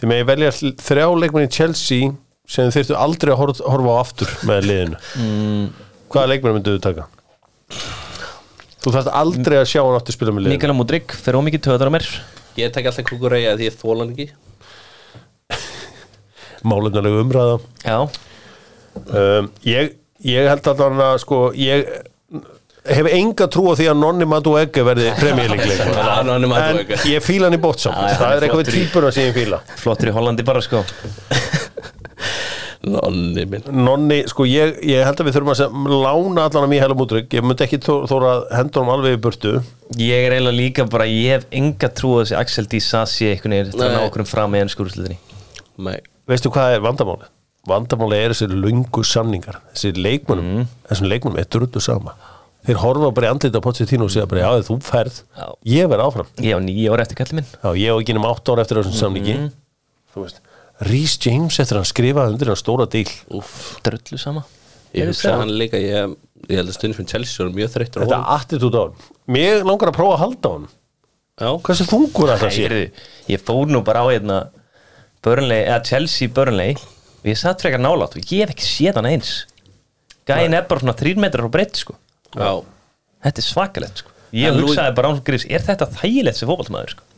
[0.00, 2.12] Þið megi velja hl- þrjá leikmenn í Chelsea
[2.48, 5.68] sem þið þyrftu aldrei að horfa, horfa á aftur með liðinu mm.
[6.12, 7.06] Hvaða leikmenn myndu þið taka?
[8.84, 10.58] Þú þarft aldrei að sjá hann aftur spila með liðinu.
[10.58, 12.08] Nikola Mudrik fer ómikið töðar á mér.
[12.60, 14.26] Ég tek alltaf kukureyja því ég þóla hann ekki.
[16.68, 17.54] Málefnarlega umræða.
[17.84, 17.96] Já,
[19.04, 21.88] um, ég, ég held að hann að sko ég
[22.84, 26.98] hef enga trú á því að Nonni Madueke verði premjörleikleik Já, Nonni Madueke.
[27.00, 29.62] en ég fíla hann í bótsamt það er eitthvað við típuna sem ég fíla.
[29.80, 30.84] Flottur í Hollandi bara sko
[32.84, 33.62] Nonni minn.
[33.84, 36.96] Nonni, sko ég, ég held að við þurfum að sem, lána allan að mér heila
[36.98, 39.52] mútrygg ég myndi ekki þó- þóra að henda honum alveg í burtu.
[39.96, 42.80] Ég er eiginlega líka bara, ég hef enga trú á þessi Axel D.
[42.84, 45.16] Sassi einhvern veginn til að okkur um fram með ennskúrslutinni
[45.78, 47.30] Nei, veistu hvað er vandamáli?
[47.66, 49.56] vandamáli er þessi lungu samningar.
[49.72, 50.66] Þessi leikmunum, Mm.
[50.90, 52.12] þessum leikmunum er drullu sama.
[52.66, 55.22] Þeir horfa bara í andlita á Pochettino og segja bara, já þú ferð.
[55.36, 55.48] Já.
[55.64, 56.26] ég verð áfram.
[56.40, 57.46] Ég á nýja ára eftir kallið minn.
[57.64, 59.34] Já, ég hef ekki nema 8 ára eftir þessum samningi.
[59.36, 59.50] Mm.
[60.14, 60.40] Þú veist
[60.82, 63.06] Rhys James eftir að hann skrifaði undir hann stóra díl
[63.38, 64.42] úff Drullu sama.
[64.94, 66.14] Ég hugsa hann líka, ég,
[66.48, 68.34] ég held að stundismenn Chelsea voru mjög þreyttur Þetta honum.
[68.36, 70.66] attitút á hann Mér langar að prófa að halda á hann
[71.34, 72.82] Já, Hversu þungur er það sé?
[73.32, 74.36] Ég fór nú bara á hérna
[75.24, 76.76] Burnley, eða Chelsea Burnley.
[77.24, 79.32] Og ég satt frekar nálátt og ég hef ekki séð hann eins.
[80.28, 81.96] Gæin er bara svona þrír metrar á breytt sko.
[82.36, 82.60] Já.
[83.24, 84.12] Þetta er svakalegt sko.
[84.36, 87.13] Ég hugsaði bara án gris, er þetta þægilegt sem fótballtmaður sko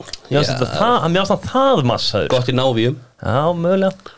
[0.00, 0.40] Ást Já.
[0.48, 2.28] þetta það, mér ást það það massaður.
[2.32, 2.96] Gott í návíum.
[3.20, 4.14] Já, mögulega.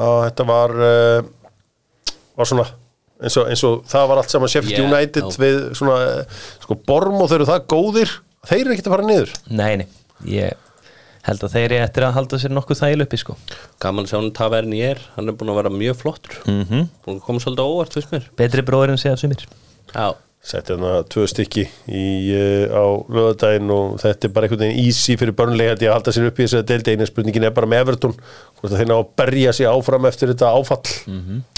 [0.00, 1.28] Já, þetta var uh,
[2.40, 2.66] var svona
[3.20, 5.36] eins og, eins og það var allt saman Sheffield Yeah, United já.
[5.42, 8.14] við svona uh, sko Borm og þau eru það góðir
[8.48, 9.34] þeir eru ekkert að fara niður.
[9.52, 9.88] Nei, nei,
[10.30, 10.54] ég
[11.26, 13.34] held að þeir eru eftir að halda sér nokkuð þægileg uppi sko.
[13.84, 15.02] Gaman að sjá hann Taverni er.
[15.18, 16.38] Hann er búin að vera mjög flottur.
[16.48, 18.30] Mm Búin að koma svolítið óvart, finnst mér.
[18.40, 19.44] Betri bróðurinn segja sumir.
[19.92, 20.06] Já,
[20.40, 25.16] setti hérna tvö stykki í, uh, á lögadaginn og þetta er bara einhvern veginn easy
[25.20, 27.82] fyrir börnlega að halda sér upp í þess að deildi einu spurningin er bara með
[27.84, 30.94] Everton hvort að þeir ná að berja sig áfram eftir þetta áfall.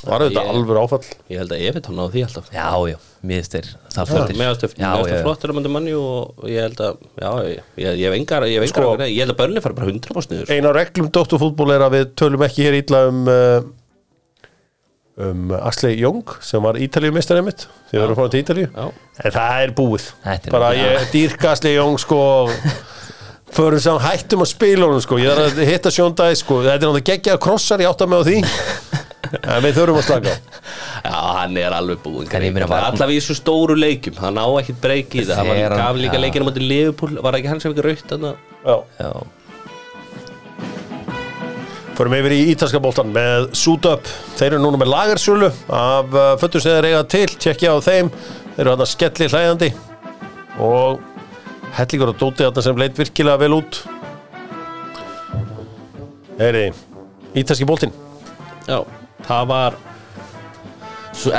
[0.02, 1.06] Var þetta Ég- alveg áfall?
[1.30, 2.50] Ég held að Evertón á því alltaf.
[2.50, 2.96] Já, já,
[3.94, 4.10] það
[5.06, 5.22] já, já.
[5.22, 8.66] flottur að mönda manni og ég held að já, ég, ég, ég hef engar, ég
[8.72, 10.50] Sko- ég held að börnir fara bara 100% niður.
[10.50, 13.60] Ein af reglum Dótturfútból er að við tölum ekki hér illa um uh,
[15.20, 18.68] um Asli Jóng sem var Ítalíumistarið mitt þegar við erum fórum til Ítalíu.
[18.72, 18.86] Já.
[19.24, 20.06] en það er búið.
[20.24, 22.20] Er bara ekki- ég dýrka Asli Jóng sko
[23.56, 25.18] förum saman hættum að spila honum sko.
[25.20, 26.62] Ég þarf að hitta sjóndæði sko.
[26.64, 28.38] Þetta er náttúrulega geggjað krossar ég átta mig á því.
[29.32, 30.32] En við þurfum að slaka
[31.06, 32.26] Já, hann er alveg búinn.
[32.36, 35.46] En ég meina, var- Allavega í þessu stóru leikjum, hann á ekkit breyki í það.
[35.48, 37.14] Var gaf líka leikinu motið Liverpool.
[37.24, 38.36] Var ekki hann sem ekki raut þannig
[38.66, 38.76] Já.
[39.00, 39.08] Já,
[41.92, 44.06] Förum yfir í ítalska boltan með Suit Up.
[44.38, 48.08] Þeir eru núna með lagarsölu af uh, föttur sem þeir eiga til, tjekkja á þeim.
[48.54, 49.68] Þeir eru hann að skelli hlæðandi
[50.62, 51.02] og
[51.76, 53.82] hellingur og dóti þarna sem leit virkilega vel út.
[56.40, 56.64] Heyri,
[57.38, 57.92] ítalski boltin.
[58.64, 58.80] Já,
[59.28, 59.78] það var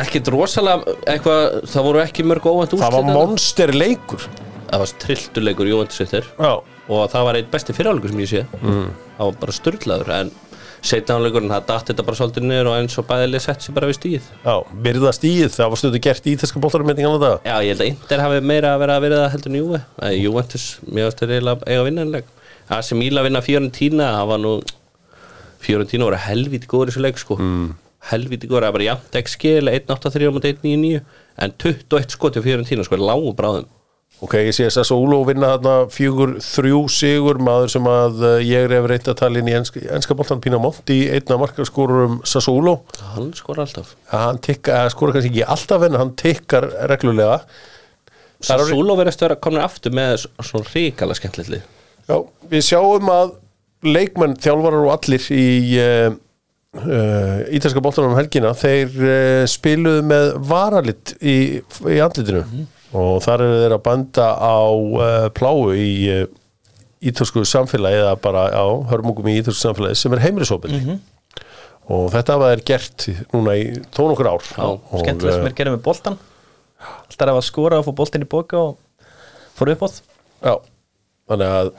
[0.03, 4.29] ekkit rosalega eitthvað, það voru ekki mörg óvænt úrslit Það var monster leikur.
[4.69, 6.53] Það var trilltuleikur Juventus eftir Já,
[6.89, 8.41] og það var einn besti fyrirháleikur sem ég sé.
[8.61, 8.89] Mm.
[9.17, 10.34] það var bara styrlaður en
[10.84, 13.97] setjanleikurinn, það datt þetta bara svolítið niður og eins og bæðileg sett sér bara við
[14.01, 17.36] stíð já, virða stíð, það var stundu gert í þingan á það.
[17.47, 19.79] Já, ég held að Inter hafi meira að vera að það heldur en Juve.
[20.01, 22.34] Nei, Juventus, mér varst þeir eiginlega eiga vinnanleg
[22.67, 24.51] Það sem Íla vinna Fiorentina það var nú
[25.63, 27.39] Fiorentina voru helvíti góður í þessu leik sko.
[27.39, 27.71] Mm.
[28.09, 30.97] helvíti góður, það var bara jafnt ekki skil 1-8-3 á móti 1-9-9
[31.43, 33.69] en 21 skoti á Fiorentina sko, lágu bráðum
[34.24, 38.36] Ok, ég sé þess að Ólo vinna þarna fjögur, þrjú sigur, maður sem að uh,
[38.45, 42.78] ég er reynt að tala inn í enska, enska boltan Pína Monti, einna markarskorurum Sassuolo.
[43.15, 43.91] Hann skor alltaf.
[44.13, 47.41] Hann tikkar, skora kannski ekki alltaf en hann tikkar reglulega.
[47.43, 51.65] Orðið- Sassuolo verðast vera komin aftur með svona ríkala skemmtilegt lið.
[52.07, 52.17] Já,
[52.51, 53.34] við sjáum að
[53.84, 55.45] leikmenn, þjálfarar og allir í
[55.84, 56.15] uh,
[56.80, 61.36] uh, ítalska boltanum um helgina, þeir uh, spiluðu með varalit í,
[61.91, 62.45] í andlitinu
[62.93, 66.25] og þar eru þeir að banda á uh, pláu í uh,
[67.03, 70.99] ítalsku samfélagi eða bara á hörmungum í ítalsku samfélagi sem er heimrisopildi
[71.91, 74.45] og þetta hafa þeir gert núna í þó nokkur ár.
[74.55, 74.67] Já,
[75.01, 76.19] skemmtilega sem er gerðið með boltan
[76.83, 79.09] Alltaf að skora og fá boltin í boka og
[79.57, 79.99] fór upp átt
[80.43, 80.53] Já,
[81.31, 81.69] þannig að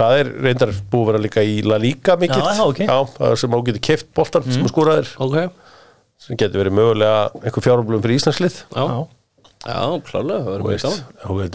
[0.00, 2.82] það er reyndar búið að vera líka í La Liga mikill Já, já, ok.
[3.18, 5.38] það er sem á getur keft boltan sem að skoraðir Ok,
[6.24, 8.58] sem getur verið mögulega einhver fjárumblum fyrir Íslandslið.
[8.76, 8.84] Já,
[9.66, 10.64] já, klálega, það verður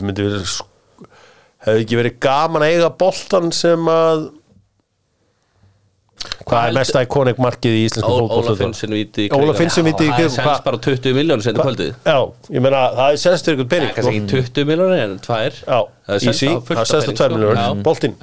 [0.05, 0.71] mjög verið sk-
[1.65, 4.27] hefði ekki verið gaman að eiga boltan sem að
[6.45, 9.85] hvað er mesta ikonik markið í íslensku Óla fótbolta Finnsson viti í Óla kringum- Finnsson
[9.87, 11.91] víti í kringum- Það er sens bara 20 miljónir setja kvöldið.
[12.05, 12.17] Já,
[12.55, 14.37] ég meina það er senstur ykkur pening Kannski sko.
[14.37, 15.53] ekki 20 miljónir en tvær.
[15.65, 17.35] Já, Það er easy, það af senstur pening, 2 sko.
[17.35, 17.83] miljonur Já.
[17.83, 18.15] boltinn,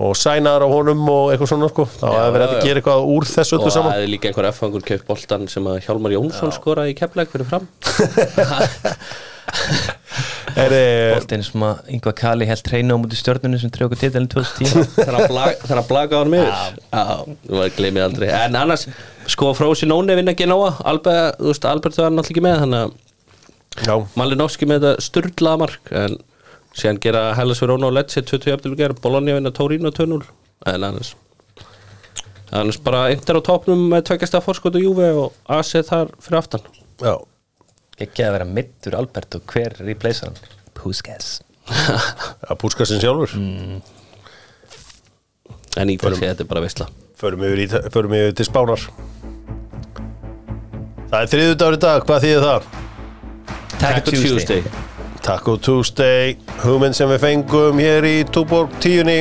[0.00, 1.84] og sænaðar á honum og eitthvað svona sko.
[2.00, 4.48] þá hefði verið að gera eitthvað úr þessu Og öllu það saman er líka einhver
[4.50, 7.68] F-fangur keipt boltan sem að Hjálmar Jónsson skoraði í keppleik fyrir fram.
[10.60, 10.72] Er,
[11.14, 15.18] Boltin sem að yngva Kali held treyna á múti stjörnunni sem trjóku titilin 2010 Þannig
[15.20, 16.46] að blag- þannig að blaga á hann Já,
[17.46, 18.26] þú var gleymið aldrei.
[18.40, 18.86] En annars,
[19.30, 22.80] sko Frósi Nóni vinna ekki nóga Albert, þú veist, Albert var náttúrulega ekki með Þannig
[22.82, 26.18] að já, Malinovski með þetta sturlaða mark En
[26.76, 30.22] síðan gera Hellas Verona og Lecce 20 eftir gera Bologna vinna Torino 2-0
[30.70, 31.14] En annars
[32.50, 36.38] Annars bara Inter á topnum með tveggjast að fórskot og Juve og AC þar fyrir
[36.40, 36.64] aftan.
[36.98, 37.14] Já.
[38.02, 40.56] Ekki að vera mittur Albert og hver replacer hann?
[40.74, 41.36] Puskas.
[41.70, 43.36] Já, Púskasin sjálfur.
[45.78, 46.90] En í þessi þetta er bara veistla
[47.20, 48.84] förum yfir, í, förum yfir til Spánar.
[51.10, 52.70] Það er þriðu dagur í dag, hvað þýðir það?
[53.80, 54.89] Taco Tuesday
[55.30, 59.20] Taco Tuesday, hugmynd sem við fengum hér í Túborg tíunni.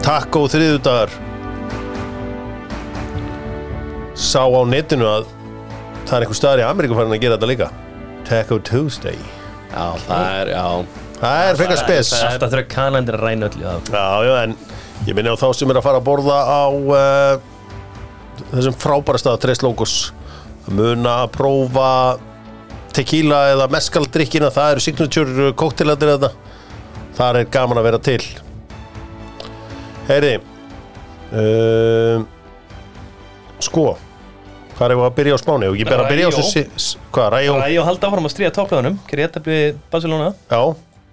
[0.00, 1.12] Taco þriðu dagar
[4.16, 5.28] Sá á netinu að
[6.06, 7.68] það er einhver staðar í Ameríku farin að gera þetta líka.
[8.24, 9.20] Taco Tuesday.
[9.74, 10.64] Já, það er, já.
[11.20, 12.14] Það er frekar spes.
[12.14, 13.92] Það er alltaf þurfa kanandir að ræna öllu það.
[13.92, 14.58] Já, já, en
[15.10, 16.64] ég minni á þá sem er að fara að borða á
[16.96, 17.36] uh,
[18.56, 20.00] þessum frábæra stað Tres Logos
[20.72, 21.88] muna að prófa
[22.96, 26.30] tequila eða meskaldrykkina það eru signature kóktelandir þetta
[27.16, 28.22] þar er gaman að vera til.
[30.08, 30.32] Heyri
[31.32, 32.24] uh,
[33.62, 33.92] Sko
[34.72, 35.68] hvað er að byrja á spáni?
[35.78, 36.62] Ég ber að byrja á þessu
[37.14, 40.32] hvað, Ræjó, Það að halda áfram að stríða topplöðunum Gerði þetta við Barcelona.
[40.50, 40.62] Já.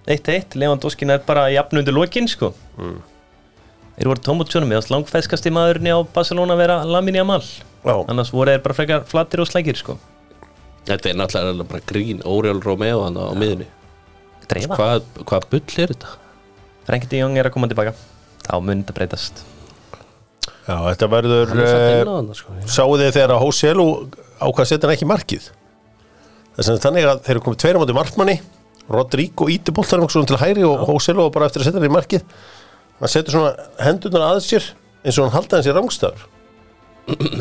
[0.10, 2.50] 1-1, Lewandowski er bara jafn undir lokin sko.
[2.80, 2.96] Mm.
[4.00, 8.64] Þeir voru tómutjónum eða slangfeskasti maðurinn á Barcelona vera Lamin Jamal Já, annars voru þeir
[8.64, 9.98] bara frekar flattir og slækir sko
[10.90, 13.68] Þetta er náttúrulega bara grín Óreal Romeo hann á miðunni
[14.50, 14.74] Dreifa.
[14.74, 16.16] Hvað hva bull er þetta?
[16.88, 17.94] Frenkie de Jong er að koma tilbaka.
[18.48, 19.44] Þá mun þetta breytast.
[20.66, 22.56] Já, þetta verður er uh, sko.
[22.70, 23.86] Sáu þið þegar að Hóselu
[24.40, 25.50] ákvað að setja hann ekki í markið
[26.58, 28.36] Þess að þannig að þeir eru komið tveira móti markmanni.
[28.90, 32.26] Rodrigo íti svona til hæri og Hóselu bara eftir að setja hann í markið.
[33.00, 34.66] Hann setur svona hendurnar að sér
[35.06, 36.39] eins og hann halda hans í rángstafur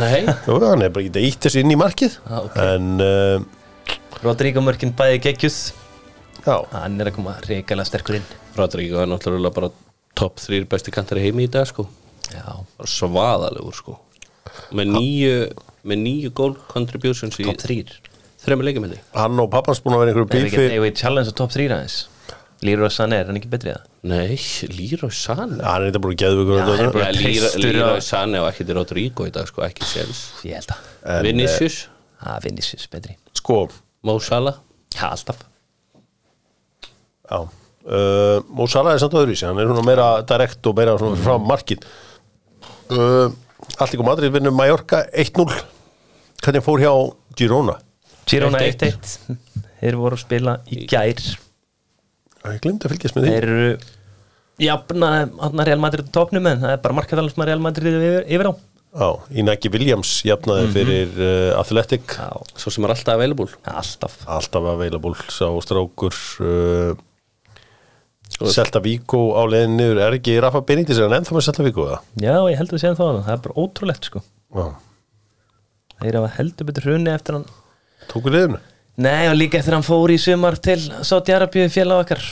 [0.00, 0.22] Nei.
[0.46, 2.18] Jú, hann er bara ekki ítt þessu inn í markið.
[2.28, 2.58] Ah, ok.
[2.64, 5.60] en uh, Rodrigo Mörkin bæði geggjuð.
[6.46, 8.28] Já, Hann er að koma reikalega sterkur inn.
[8.56, 9.72] Rodrigo er náttúrulega bara
[10.18, 11.86] topp þrýr besti kantari heimi í dag sko.
[12.32, 12.44] Já.
[12.78, 13.98] Bara svaðalegur sko.
[14.74, 15.34] Með nýju
[15.88, 17.98] með nýju goal contributions í Top 3
[18.42, 20.96] þremur leikjum henni hann og pappans búin að vera einhverju Ef við bífi ef við
[21.00, 21.96] challenge á top 3 aðeins
[22.66, 23.84] Leroy Sané, er hann ekki betri það?
[24.10, 24.38] Nei,
[24.74, 25.60] Leroy Sané.
[25.62, 29.30] Hann er þetta búin að er bara- Bara Leroy Sané og ekki til Rodrigo í
[29.34, 31.78] dag sko, ekki séns Ég held að Vinicius,
[32.18, 33.14] Það Vinicius betri.
[33.38, 33.60] Sko,
[34.02, 34.58] Mo Salah?
[34.94, 35.44] Já, alltaf.
[37.30, 41.18] Já uh, Mo Salah er samt öðruvísi, hann er svona meira direkt og meira svona
[41.22, 41.84] frá markið.
[42.90, 43.28] Uh,
[43.78, 45.44] Alltík og Madrid vinnur Mallorca 1-0
[46.42, 46.92] hvernig fór hjá
[47.38, 47.76] Girona?
[48.28, 49.18] Girona 1-1.
[49.28, 49.36] 1-1
[49.78, 51.20] Þeir voru að spila í gær
[52.46, 53.34] ég glemdi að fylgjast með því.
[53.34, 53.68] Þeir eru
[54.58, 58.24] jafna hann Real Madrid á topnum en það er bara markaðalans með Real Madrid yfir,
[58.26, 58.52] yfir á.
[58.98, 59.08] Já,
[59.42, 62.14] Inaki Williams jafnaði fyrir uh, Athletic.
[62.16, 63.50] Já, svo sem er alltaf available.
[63.68, 64.16] Alltaf.
[64.38, 66.96] Alltaf available sá strákur uh,
[68.38, 70.02] Selta Víko á leiðin niður.
[70.06, 72.00] Er ekki Rafa Benítez er hann ennþá með Selta eða?
[72.16, 74.24] Já, ég heldur að segja það Það er bara ótrúlegt sko.
[74.56, 74.66] Já,
[75.98, 77.48] Þeir hafa heldur betur hrunni eftir hann.
[78.08, 78.60] Tóku liðinu
[78.98, 82.22] Nei, og líka eftir hann fór í sumar til Sáti Arabíu félag okkar.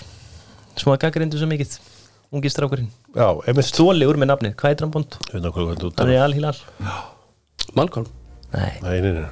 [0.77, 1.77] Að gaggrindu svo mikið
[2.35, 2.89] ungi strákurinn.
[3.15, 3.69] Já, einmitt.
[3.69, 6.57] Stóli úr með nafni, þú Hann er í Al-Hilal.
[7.79, 8.09] Malcolm?
[8.53, 9.29] Nei, Nei, nei, nei.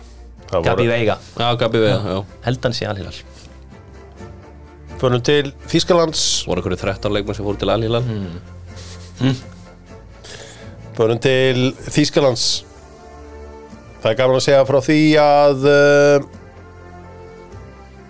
[0.50, 1.16] Það Gabi Veiga.
[1.40, 2.20] Já, Gabi Vega, já.
[2.46, 3.18] Held hann sé Al-Hilal.
[5.02, 8.06] Förum til Þískalands voru einhverju 13 leikmenn sem fóru til Al-Hilal?
[10.94, 12.46] Förum til Þískalands
[14.04, 16.26] Það er gaman að segja frá því að uh,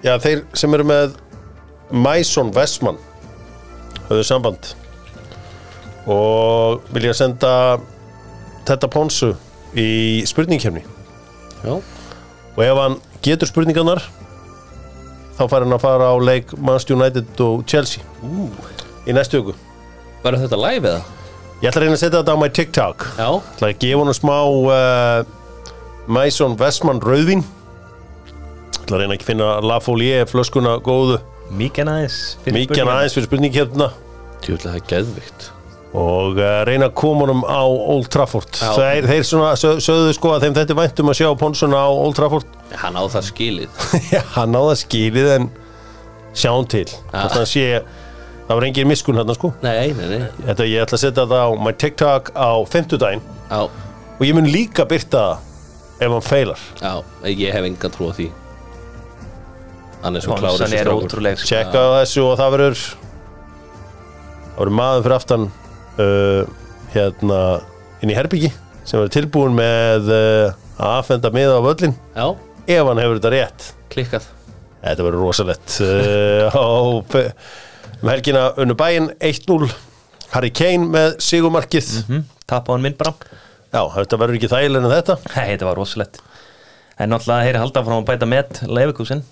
[0.04, 1.14] Já, þeir sem eru með
[1.94, 2.98] Mason Vestmann
[4.08, 4.74] höfðu samband
[6.10, 7.52] og vilja senda
[8.68, 9.30] þetta Ponsu
[9.80, 10.82] í spurningkefni
[11.64, 14.04] Já, og ef hann getur spurningarnar
[15.38, 18.50] þá fær hann að fara á leik Manchester United og Chelsea Ú,
[19.08, 19.56] í næstu viku.
[20.24, 21.00] Verður þetta live eða?
[21.62, 23.04] Ég ætla að reyna að setja þetta á my TikTok.
[23.16, 25.24] Já, Ég ætla að gefa honum smá uh,
[26.12, 27.44] Mason Vestmann rauðvín
[28.74, 31.20] Ég ætla að reyna að finna La Folie flöskuna góðu.
[31.54, 31.90] Mikið
[32.42, 33.92] fyrir mikið aðeins fyrir spurningkefna
[34.44, 35.50] tjóðlega það er geðvikt.
[35.94, 38.50] Og uh, reyna að koma honum á Old Trafford.
[38.58, 38.72] Já.
[38.74, 42.18] þeir, þeir svona sö- sögðu sko að þeim þetta væntum að sjá Ponsson á Old
[42.18, 42.56] Trafford.
[42.82, 43.84] Hann á það skilið.
[44.34, 45.48] Hann náða skilið en
[46.34, 46.88] sjáum til.
[47.12, 47.66] Hvort hann sé,
[48.48, 49.54] það var engin miskun hann sko.
[49.62, 50.28] Nei, nei, nei.
[50.50, 54.34] Þetta ég ætla að setja það á my TikTok á 50 daginn Já, og ég
[54.34, 56.64] mun líka byrta það ef hann feilar.
[56.82, 56.96] Já,
[57.30, 58.32] ég hef enga trú á því
[60.04, 61.48] Hann er svo klár Ponsan þessi er ótrúleg sko.
[61.48, 62.80] Tjekka á þessu og það verður
[64.44, 65.46] það verður maður fyrir aftan
[65.96, 66.42] uh,
[66.92, 67.38] hérna
[68.04, 68.50] inn í herbyggi
[68.84, 72.26] sem verður tilbúin með uh, að affenda miða á völlin Já,
[72.76, 73.68] ef hann hefur þetta rétt.
[73.94, 74.26] Klikkað.
[74.84, 76.64] Þetta verður rosalett uh, á
[78.04, 79.70] um helgina unnu bæinn 1-0
[80.34, 83.14] Harry Kane með sigumarkið mm, Tapa hann minn bara.
[83.72, 85.16] Já, þetta verður ekki þægilega en þetta.
[85.32, 86.20] Nei, þetta var rosalegt.
[87.00, 89.24] En náttúrulega þeir halda frá að bæta með Leifikusin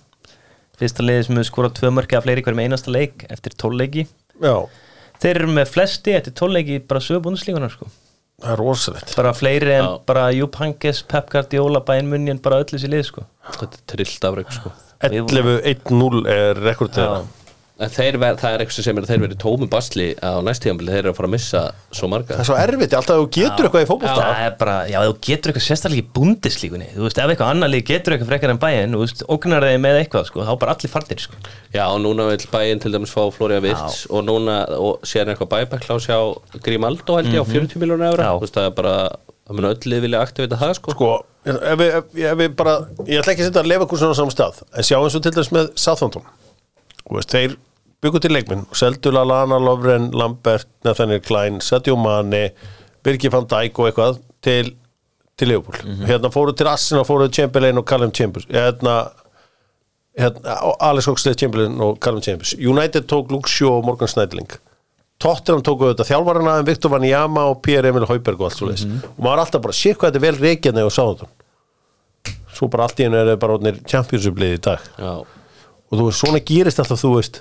[0.83, 4.09] Fyrsta liði sem hefur skorað tvö mörki af fleiri hverjum einasta leik eftir tólleiki.
[4.43, 4.57] Já,
[5.23, 7.87] Þeir eru með flesti eftir tólleiki bara sögu búinslíkunar sko.
[8.43, 9.91] Það er rosalett Bara fleiri en Já.
[10.09, 13.23] bara Jupp Hankes, Pep Guardiola, Bayern Munchen bara öll þessi lið sko.
[13.55, 14.73] Þetta er trillt afreg sko.
[15.07, 17.07] 11-1-0 er rekordið
[17.91, 21.01] þeir, ver, það er eitthvað sem er að þeir verið tómi basli á næstíðanbili, þeir
[21.03, 22.37] eru að fara að missa svo marga.
[22.37, 24.27] Það er svo erfitt, alltaf þú getur eitthvað í fótbolta.
[24.29, 27.73] Það er bara, já, þú getur eitthvað sérstaklega í búndislíkunni Þú veist, ef eitthvað annar
[27.73, 30.77] lið getur eitthvað frekar en bæinn Þú veist, ógnar þeir með eitthvað, sko Þá bara
[30.77, 31.43] allir farnir, sko.
[31.73, 35.53] Já, og núna vil bæinn til dæmis fá Flória Virts og núna, og sér eitthvað
[35.57, 36.19] bæbæklás hjá
[36.63, 38.35] Grimaldo held ég á 40 miljónu eurra Já.
[38.37, 40.95] Þú veist, það er mun öll lið vilja aktivita það sko.
[40.97, 41.11] Sko,
[41.51, 42.77] ef við, ef, við bara
[43.09, 44.63] Ég ætla ekki að setja að lefa kursun á saman stað.
[44.71, 46.27] En sjá eins og til dæmis með Southampton.
[47.03, 47.57] Þú veist, Þeir
[48.03, 52.51] byggu til leikminn og seldu Lallana, Lovren, Lambert Nathaniel Klein, Sadio Mane
[53.03, 54.73] Birgir van Dijk og eitthvað til,
[55.39, 55.79] til Liverpool.
[56.07, 58.47] Hérna fóru til Arsenal, fóru Chamberlain og Callum Chambers.
[58.51, 58.97] Hérna,
[60.19, 62.55] hérna Alex Oxlade Chamberlain og Callum Chambers.
[62.59, 64.51] United tók Luke Shaw og Morgan Snædling.
[65.23, 68.83] Tottenham tóku þetta þjálfarana en Viktor Vanjama og Pierre Emil Hauberg og allt svo leis
[68.83, 71.31] og maður alltaf bara, sé hvað þetta er vel reikjarni og sáðum
[72.53, 74.91] svo bara allt í henni er þeir bara championship liði í dag.
[74.99, 77.39] Já, og þú veist, svona gerist alltaf, þú veist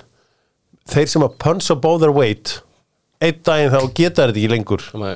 [0.90, 2.58] þeir sem að punch above their weight
[3.22, 4.82] einn daginn þá geta þetta ekki lengur.
[4.98, 5.14] Nei.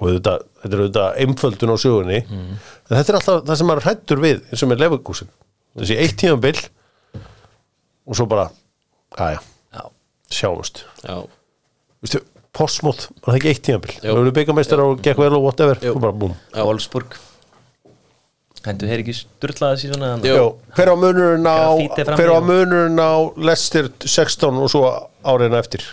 [0.00, 2.20] og þetta, þetta er auðvitað einföldun á sögunni.
[2.26, 2.58] En
[2.90, 5.30] þetta er alltaf það sem maður hrættur við eins og með lefugúsin
[5.78, 6.58] þessi eitt tímabil
[8.04, 8.48] og svo bara,
[9.16, 9.40] aðja,
[9.74, 9.84] Já,
[10.30, 10.84] sjáumst.
[12.54, 13.94] Portsmouth, var það ekki eitt tímabil?
[13.96, 14.02] Jú.
[14.10, 15.80] við erum byggamestar og gekk vel og whatever.
[15.90, 17.16] Og bara búm Wolfsburg
[18.64, 20.34] Hendur þeir ekki sturlaði sér svona Jú.
[20.38, 20.44] Jó,
[20.76, 24.84] hver á munurinn á munurinn á Leicester 16 og svo
[25.24, 25.84] áriðina eftir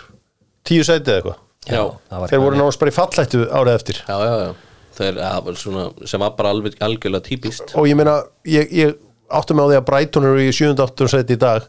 [0.68, 1.84] tíu sætið eða eitthvað Já.
[2.10, 4.52] það var þeir voru náttúrulega bara í fallættu árið eftir já, já, já.
[4.92, 8.16] Þeir, það var svona, sem var bara alveg algjörlega típist og ég meina,
[8.50, 8.96] ég, ég
[9.32, 10.72] áttu mig á því að Brighton eru í 7.
[10.80, 11.10] 8.
[11.12, 11.68] sæti í dag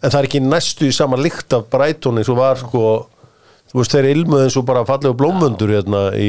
[0.00, 2.84] en það er ekki næstu í sama lykt af Brighton eins og var sko
[3.74, 6.28] þú veist, þeir ilmuð eins og bara fallegu blómvöndur hérna í,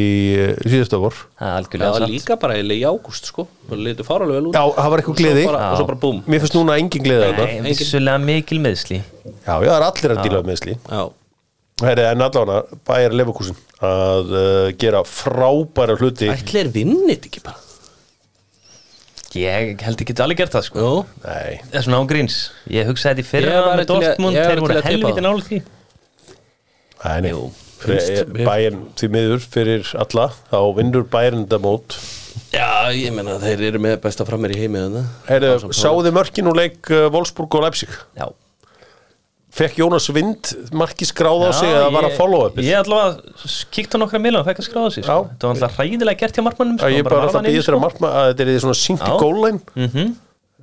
[0.66, 1.14] í síðasta vor.
[1.14, 2.14] Það er Það algjörlega var satt.
[2.16, 3.46] líka bara í ágúst sko.
[3.70, 4.56] Það litur fáralega vel út.
[4.58, 5.44] Já, það var eitthvað gleði.
[5.52, 9.54] Og svo bara búm mér finnst núna engin gleði þetta Nei, vissulega mikil meðsli já,
[9.62, 11.04] já, það er allir að díla með meðsli Já,
[11.86, 16.30] Heri, en allavega, bæjar Leverkusen að uh, gera frábæra hluti.
[16.32, 17.60] Ætli er vinnit ekki bara?
[19.36, 20.80] Ég held ekki alveg gert það sko.
[20.80, 20.92] Jú,
[21.26, 22.38] Nei, Það er svona ágríns
[22.72, 25.26] Ég hugsaði þetta í fyrra með að- Dortmund Þeir voru að helviti það.
[25.26, 25.60] nálega því
[27.06, 27.32] nei, nei.
[27.36, 27.50] Jú,
[28.46, 31.98] bæjarn því miður fyrir alla þá vinnur bæjarn þetta mót
[32.56, 35.04] já, ég menna þeir eru með besta frammer í heimi þarna.
[35.28, 38.30] Heru, Ásamt sáðu mörkin og leik uh, Wolfsburg og Leipzig Já
[39.56, 43.54] fekk Jónas Vind marki skráð á sig eða var að ég- follow upið Ég allavega
[43.72, 45.14] kíkt á nokkra miljón og fekk að skráða sig sko.
[45.16, 45.30] Já.
[45.32, 48.10] Þetta var alltaf ræðilega gert hjá markmannum Já, ég bara alltaf að býða þeirra markma
[48.20, 49.16] að þetta er í svona synki Já.
[49.22, 50.10] gólæn Mhm.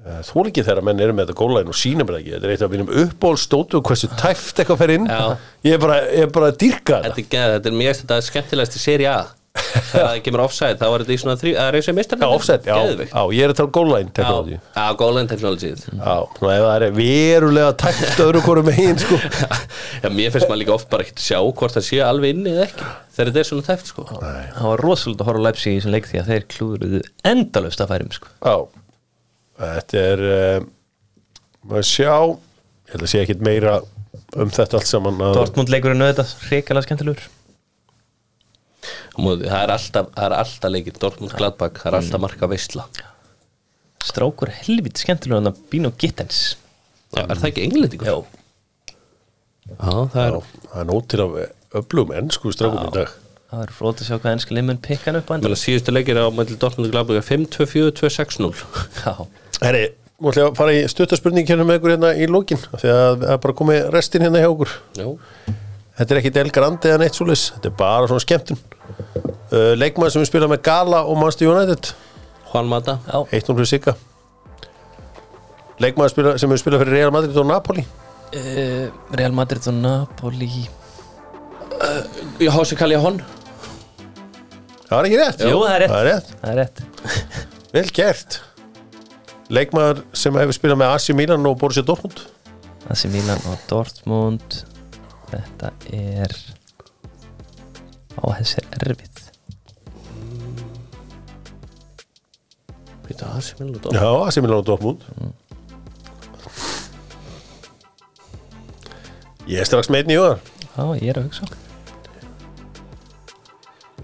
[0.02, 2.64] Þú ekki þegar menn eru með þetta gólæn og sýnum þetta ekki Þetta er eitt
[2.66, 5.06] af mínum uppból stótu hversu tæft eitthvað fer inn.
[5.06, 5.36] Já.
[5.68, 7.12] Ég er bara, ég er bara að dýrka Þetta.
[7.12, 9.20] Þetta er, geð, þetta er mjög þetta er skemmtilegast í seri A.
[9.92, 12.64] Þegar það kemur offside þá var þetta í svona þrjú að reysa mistar Já, offset,
[12.64, 15.72] já, já, ég er að tala um gólæn Já, teknológi já, góðlega technology.
[15.76, 19.18] Já, svona ef það er verulega tæft öðru hvorum megin sko.
[20.02, 22.64] Já, mér finnst maður líka oft bara ekkert sjá hvort það sé alveg inni eða
[22.70, 24.06] ekki þegar þetta er svona tæft sko.
[24.08, 27.02] Það var rosalega að horfa á Leipzig í þessum leik því að þeir klúðuruðu
[27.34, 28.32] endalust að færum sko.
[28.40, 28.56] Já,
[29.60, 30.66] þetta er um,
[31.68, 33.76] maður sjá ég held að sé ekkit meira
[34.36, 37.22] um þetta allt saman að, Dortmund leikurinn auðvitað hrikalega skemmtilegur.
[39.12, 40.98] Það er alltaf, það er alltaf leikir.
[41.00, 42.86] Dortmund Gladbach, það er alltaf marka veistla
[44.02, 46.56] Strákur helviti skemmtilegur hann að Bino Gittens.
[47.12, 48.08] Já, er það ekki englendingur?
[48.08, 48.40] Já,
[49.68, 50.40] Já, það er Já,
[50.72, 51.36] það er nót til að
[51.82, 53.12] öflum ennsku strákum í dag.
[53.52, 56.18] Það er frót að sjá hvað ennski limun pikkan upp á Mér endan síðustu leikir
[56.18, 58.48] á mæli Dortmund Gladbach er 5-2-4-2-6-0
[59.04, 59.12] Já,
[59.62, 59.82] Herri,
[60.26, 63.42] ég að fara í stuttarspurning hérna með ykkur hérna í lókin því að það er
[63.44, 64.72] bara komið restin hérna hjá okkur.
[64.98, 65.06] Já,
[65.92, 68.60] Þetta er ekki Del Grande eða neitt svoleiðis Þetta er bara svona skemmtun.
[69.52, 71.90] Uh, Leikmaður sem við spila með Gala og Manchester United.
[72.48, 72.96] Juan Mata.
[73.04, 73.18] Já.
[73.38, 73.94] 1-0 fyrir Sigga.
[75.84, 77.84] Leikmaður spila, sem við spila fyrir Real Madrid og Napoli.
[78.32, 78.88] Uh,
[79.20, 80.50] Real Madrid og Napoli.
[82.40, 83.16] Ég hási kalli hon
[84.86, 85.44] Það er ekki rétt.
[85.48, 85.92] Jú, það er rétt.
[85.92, 87.68] Það er rétt, Það er rétt.
[87.72, 88.40] Vel gert
[89.52, 92.22] Leikmaður sem hefur spilað með AC Milan og Borussia Dortmund?
[92.88, 94.62] AC Milan og Dortmund.
[95.32, 96.32] Þetta er
[98.22, 99.20] Á þessi er erfitt.
[103.02, 105.04] Býta það sem vil Já, AC Milan og Dortmund.
[109.50, 110.38] Ég er strax með einn í hugar
[110.72, 111.48] Já, ég er að hugsa.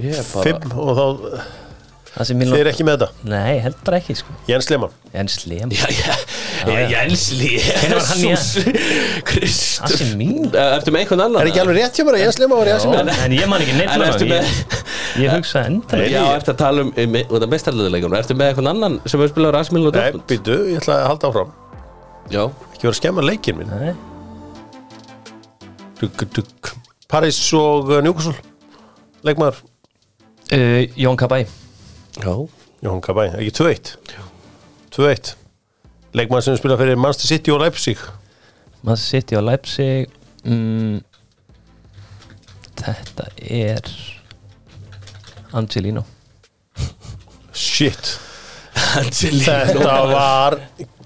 [0.03, 1.68] Ég er bara Fimm og þá
[2.19, 3.09] Þið er ekki með þetta?
[3.31, 4.33] Nei, held bara ekki sko.
[4.49, 4.95] Jens Lehmann?
[5.15, 5.37] Jens
[7.93, 8.33] var hann í
[9.29, 9.85] Kristur.
[9.87, 11.39] AC Milan Ertu með einhvern annan?
[11.43, 13.13] Er ekki alveg rétt hjá mér að Jens Lehmann var í AC Milan?
[13.25, 16.91] En ég man ekki neitt með- Ég, ég hugsa enda Já, ertu að tala um,
[17.05, 20.27] um, um það mestarleðuleikum Ertu með einhvern annan sem hefur spilað Rasmil og Nei, Dortmund?
[20.33, 21.55] býtu, ég ætla að halda áfram.
[22.35, 22.43] Já,
[22.75, 23.71] Ekki vera að skemma leikinn minn.
[23.71, 23.95] Nei.
[27.09, 28.35] Paris og uh, Newcastle.
[29.27, 29.63] Leikmaður.
[30.53, 31.43] Uh, Jón Kabæ
[32.23, 32.35] já.
[32.83, 33.93] Jón Kabæ, ekki 2-1
[34.95, 35.35] 2-1
[36.17, 37.99] Leikmaður sem spila fyrir Manchester City og Leipzig.
[38.83, 40.07] Man City og Leipzig
[40.45, 41.01] mm,
[42.79, 43.91] Þetta er
[45.59, 46.05] Angelino.
[47.53, 48.15] Shit.
[49.01, 49.45] Angelino.
[49.49, 50.59] Þetta var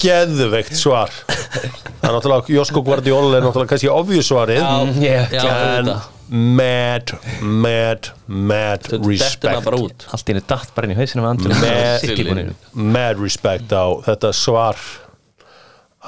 [0.03, 1.13] geðveikt svar.
[1.23, 4.61] Það er náttúrulega Josko Guardiola er náttúrulega kannski ofjus svarið.
[5.01, 5.97] Yeah, Já, en þetta.
[6.33, 7.13] Mad,
[7.43, 10.05] mad, mad Þetta respect maður bara út.
[10.17, 14.81] Allt í henni datt bara inn í hausinu búinu mad respect á þetta svar.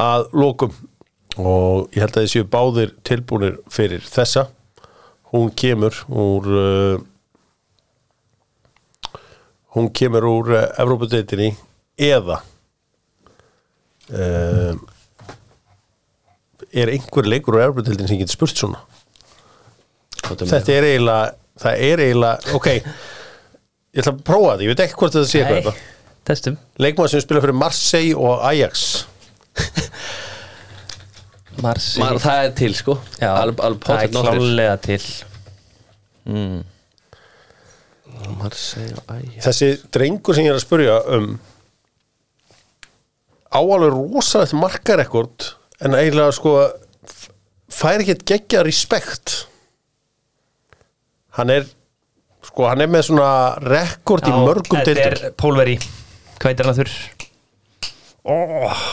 [0.01, 0.73] Að lókum
[1.37, 4.47] og ég held að þið séu báðir tilbúinir fyrir þessa.
[5.35, 6.97] Hún kemur úr uh,
[9.77, 11.53] hún kemur úr uh, Evrópudeitinni
[12.01, 12.41] eða
[14.09, 14.83] um,
[16.73, 18.81] er einhver leikur á Evropadildin sem getur spurt svona
[20.25, 21.25] þetta er eiginlega
[21.65, 25.43] það er eiginlega, ok ég ætla að prófa þetta, ég veit ekki hvort þetta sé
[25.43, 25.75] eitthvað þetta.
[26.31, 26.55] testum.
[26.83, 28.75] Leikmaður sem spila fyrir Marseille og Ajax.
[31.65, 32.95] Marsi Man, það er til sko.
[33.21, 35.05] Já, Alveg alveg það er klálega til.
[36.25, 36.61] Mm.
[38.41, 41.35] Marseille og Æja þessi drengur sem ég er að spurja um
[43.55, 45.51] á alveg rosalegt markarekord
[45.85, 46.55] en eiginlega sko
[47.75, 49.45] fær ekki geggja respekt
[51.39, 51.67] hann er
[52.45, 53.29] sko hann er með svona
[53.65, 55.29] rekord í mörgum Þetta deildum.
[55.31, 55.77] er Pólveri.
[56.39, 56.95] Hvað heitir hann að þurr?
[58.25, 58.85] Oh.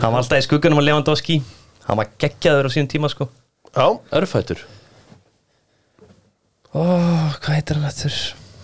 [0.00, 1.40] Hann var alltaf í skugganum á Lewandowski.
[1.86, 3.26] Hann var geggjaður á sínum tíma sko.
[3.74, 3.86] Já,
[4.16, 4.62] Örfætur.
[6.72, 8.18] Oh, Hvað heitir hann að þurr?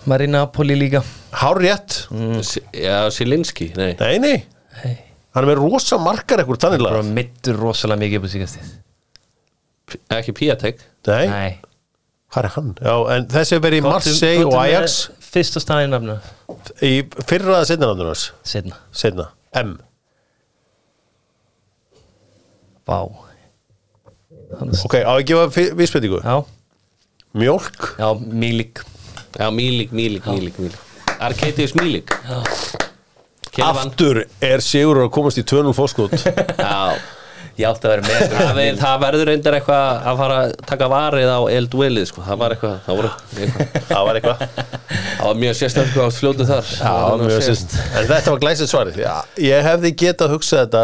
[0.07, 1.01] Var í Napoli líka.
[1.35, 1.97] Hár rétt.
[2.47, 3.93] Si- Já, Silinski, nei.
[3.99, 4.37] Nei, nei,
[4.81, 4.93] hey.
[5.35, 8.69] hann er með rosa markarekord þannig Bara lagað mittur rosalega mikið upp á síkastið
[9.87, 11.51] P- Ekki Piatek nei, Nei
[12.33, 12.71] hvað er hann?
[12.81, 14.97] já, en þessi er verið í Marseille og Ajax.
[15.27, 16.17] Fyrsta staðin nafna
[16.81, 16.93] í
[17.27, 19.25] fyrraða setnarnafnunars Setna setna,
[19.59, 19.73] M.
[22.87, 22.99] Vá.
[24.59, 26.21] Hann er- ok, á að gefa vísbendingu?
[26.23, 26.37] Já,
[27.35, 27.89] mjólk?
[27.99, 28.79] Já, Mílik
[29.37, 32.13] Já, Mílik, Mílik, Mílik, Mílik Arcadius Mílik
[33.61, 36.13] aftur er Sigur að komast í 2-0 fórskot
[36.61, 36.95] Já
[37.57, 40.89] Ég átti að vera með Það, við, það verður reyndar eitthvað að fara að taka
[40.93, 42.25] varið á El Duelið sko.
[42.27, 44.43] það var eitthvað það, voru, eitthvað, það var eitthvað.
[45.17, 46.71] Það var mjög sérstaklega á fljótu þar.
[47.97, 49.01] En þetta var glæsið svarið
[49.41, 50.83] Ég hefði getað hugsað þetta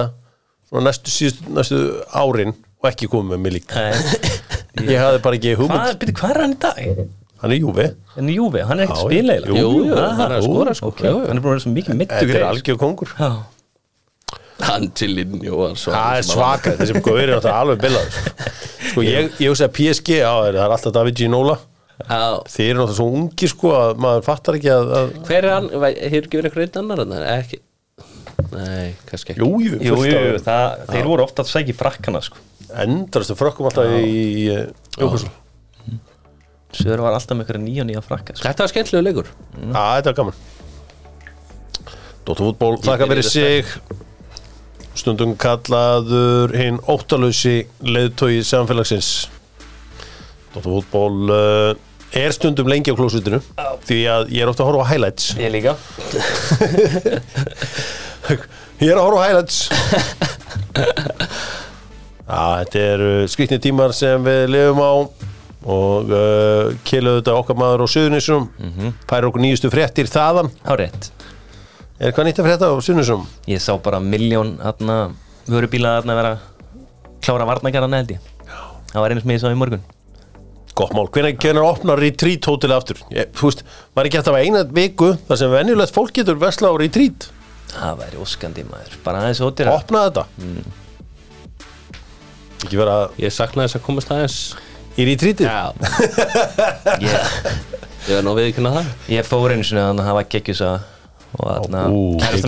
[0.71, 3.77] svona næstu, síðustu, næstu árin og ekki komið með mig líka.
[3.77, 4.31] Nei.
[4.95, 6.07] Ég hafði bara ekki hugmynd.
[6.17, 7.03] Hvað er hann í dag?
[7.43, 10.33] Hann er Júfi, hann er ekki Já, að spila eiginlega jú, jú, jú, hann er
[10.37, 10.91] að skora, sko.
[10.93, 11.01] ok.
[11.03, 11.25] Já, já.
[11.27, 13.29] Hann er búin að vera svo mikið mittu Þetta er greið algjör kongur Já,
[14.61, 18.17] Angelin var svo Það er svaka, þessi góður er náttúrulega alveg billað
[18.83, 19.03] Sko.
[19.05, 21.55] Ég, ég hugsa að PSG á, það er alltaf David Ginola
[22.03, 25.53] Já, Þið eru náttúrulega svo ungi sko að maður fattar ekki að, að hver er
[25.53, 27.19] hann, hefur ekki verið eitthvað einn annar þarna?
[27.37, 27.59] ekki.
[28.53, 29.39] Nei, kannski ekki.
[29.45, 32.41] Jú, jú, jú, jú, það, þeir voru ofta að sækja í frakkana sko.
[32.83, 34.49] Endrastu frökkum alltaf í
[34.97, 35.29] Jókusl
[36.73, 38.47] Söður var alltaf með eitthvað nýja nýja frakka sko.
[38.47, 39.27] Þetta var skemmtilegu leikur.
[39.53, 40.39] Já, þetta er gaman.
[42.25, 43.73] Dóttarfútból, þakka fyrir sig
[44.93, 49.07] Stundum kallaður hinn óttalösi leiðtói samfélagsins.
[50.53, 51.73] Dóttarfútból uh,
[52.13, 53.39] er stundum lengi á klósutinu
[53.87, 55.31] því að ég er ofta að horfa á highlights.
[55.41, 55.73] Ég líka.
[58.83, 59.57] Ég er að horfa á highlights.
[62.23, 64.93] Já, þetta eru skrýtni tímar sem við lifum á
[65.63, 68.49] og uh, kiluðu þetta okkar maður á Suðunisum
[69.09, 70.53] færir okkur nýjustu fréttir þaðan.
[70.67, 71.09] Há rétt
[72.01, 73.25] Er hvað nýtt að frétta á Suðunisum?
[73.45, 74.55] Ég sá bara miljón
[75.45, 76.31] vörubíla þarna vera
[77.23, 78.29] klára varnagarana held ég.
[78.93, 79.83] Það var einu sem ég sá í morgun.
[80.73, 82.97] Gott mál, hvernig hvernig opnar retreat hótel aftur?
[83.13, 83.61] Ég, þú veist,
[83.93, 87.27] maður ekki hægt að hafa eina viku þar sem venjulegt fólk getur vesla á retreat.
[87.73, 88.95] Það væri óskandi maður.
[89.05, 90.25] Bara aðeins ótir Opna þetta.
[92.63, 94.39] Ekki vera Ég saknaði þess að komast aðeins.
[94.97, 95.45] Í retreatið?
[95.45, 95.73] Já,
[97.05, 97.37] ég,
[98.09, 98.91] ég var nú við ekki það.
[99.13, 100.73] Ég fór einu sinni þannig að það var geggjusa
[101.39, 102.47] og þarna Ú, kærasta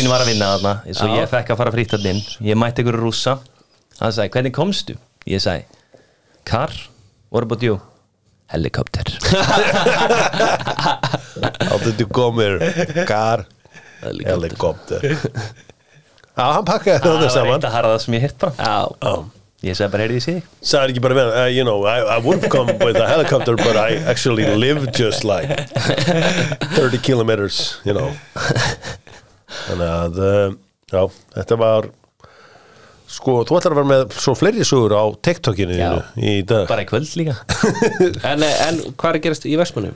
[0.00, 0.72] mín- var að vinna þarna.
[0.96, 2.22] Svo ég fekk að fara frýtt að inn.
[2.48, 3.38] Ég mætti ykkur rússa.
[4.00, 4.96] Hann sagði hvernig komstu?
[5.26, 5.64] Ég sagði
[6.46, 6.70] car
[7.30, 7.80] what about you?
[8.52, 9.04] Helikopter.
[11.66, 12.58] Áttu þú komir
[13.08, 13.44] Gar
[14.02, 15.02] Helikopter.
[16.36, 17.54] Já, hann pakkaði það þetta var saman.
[17.56, 18.52] eitt að harða sem ég hitt bara.
[18.60, 19.14] Já, Já
[19.68, 20.38] ég sagði bara heyrði ég sig.
[20.66, 23.56] Sagði ekki bara með uh, You know, I, I would have come with a helicopter
[23.60, 25.48] But I actually live just like
[26.74, 28.10] 30 kilometers You know.
[29.66, 30.56] Þannig að uh,
[30.92, 31.02] Já,
[31.38, 31.88] þetta var
[33.16, 35.90] Sko, þú ætlar að vera með svo fleiri sögur á TikTokinu Já.
[36.18, 36.64] í dag.
[36.66, 37.36] Bara í kvöld líka.
[38.32, 39.94] En, en hvað er að gerast í Vestmannum?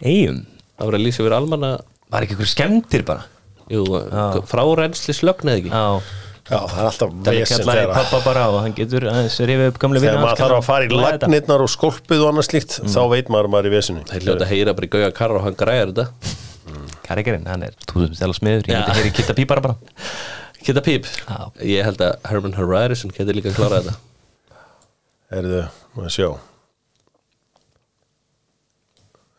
[0.00, 0.38] eigum
[0.76, 1.70] Það voru að lýsa yfir almanna
[2.12, 3.26] var ekki ykkur skemmtir bara?
[3.72, 3.84] Jú,
[4.48, 5.72] frárensli slögn eða ekki?
[5.72, 9.06] Já Já, það er alltaf það er vesen kallaði þegar pappa bara og hann getur
[9.10, 12.46] aðeins rifið upp gamle Þegar maður þarf að fara í lagnirnar og skolpið og annað
[12.50, 12.92] slíkt Mm.
[12.94, 15.10] þá veit maður að maður er í vesinu Þeir hljóta að heyra bara í Gauja
[15.16, 16.06] Karra og hann græðir þetta.
[17.06, 19.76] Karrikerinn, hann er túsum stela smiður ég myndi heyri kitta pípara bara
[20.66, 21.06] Geta píp?
[21.26, 21.50] Já.
[21.62, 23.92] Ég held að Herman Horizon geti líka að klára þetta.
[25.38, 25.60] Erðu,
[25.94, 26.28] maður sjá.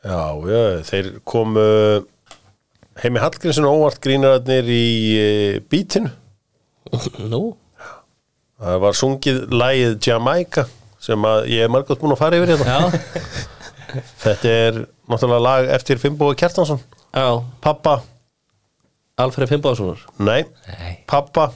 [0.08, 1.64] Já, já, þeir komu
[3.02, 4.86] heimi Hallgrímsson óvart grínararnir í
[5.18, 6.12] uh, bítinu
[7.32, 7.42] Nú,
[8.62, 10.66] það var sungið lægið Jamaica
[11.08, 12.66] sem að ég er margótt búin að fara yfir hérna.
[12.66, 12.82] Já,
[14.26, 16.82] þetta er náttúrulega lag eftir Finnbói Kjartansson.
[17.16, 17.28] Já.
[17.64, 18.00] Pappa.
[19.18, 20.92] Alfred Fimboðssonar Nei, Nei.
[21.10, 21.48] Pappa.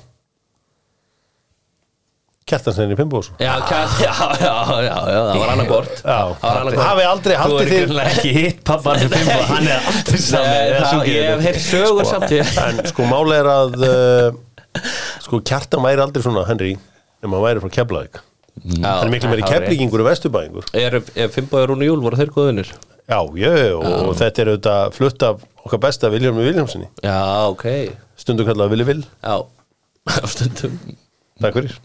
[2.50, 7.04] Kjartansenni Fimbússon Já, kæ- já, já, já, já, það var annað gort Já, Það hafi
[7.06, 10.22] aldrei Þú haldið er þið grunlega ekki hitt pappa er fimm og hann er aldrei
[10.26, 11.46] sungið Ég hef þetta.
[11.46, 14.40] heyrt sögur samt ég En sko máli er að uh,
[15.26, 16.76] Sko kjartan væri aldrei svona Henry
[17.22, 18.22] Ef maður væri frá Keflavík.
[18.62, 20.66] Það er miklu meiri keflíkingur og vesturbæingur.
[20.76, 22.72] Er, er Fimboði Rúni Júl, voru þeir góðunir?
[23.12, 27.18] Já, já, og, og þetta er auðvitað flutt af okkar besta Viljámi Viljámsinni Já,
[27.52, 27.66] ok.
[28.20, 29.02] Stundu kallað Vili Vil.
[29.22, 29.36] Já,
[30.34, 30.78] stundum.
[31.42, 31.78] Takk fyrir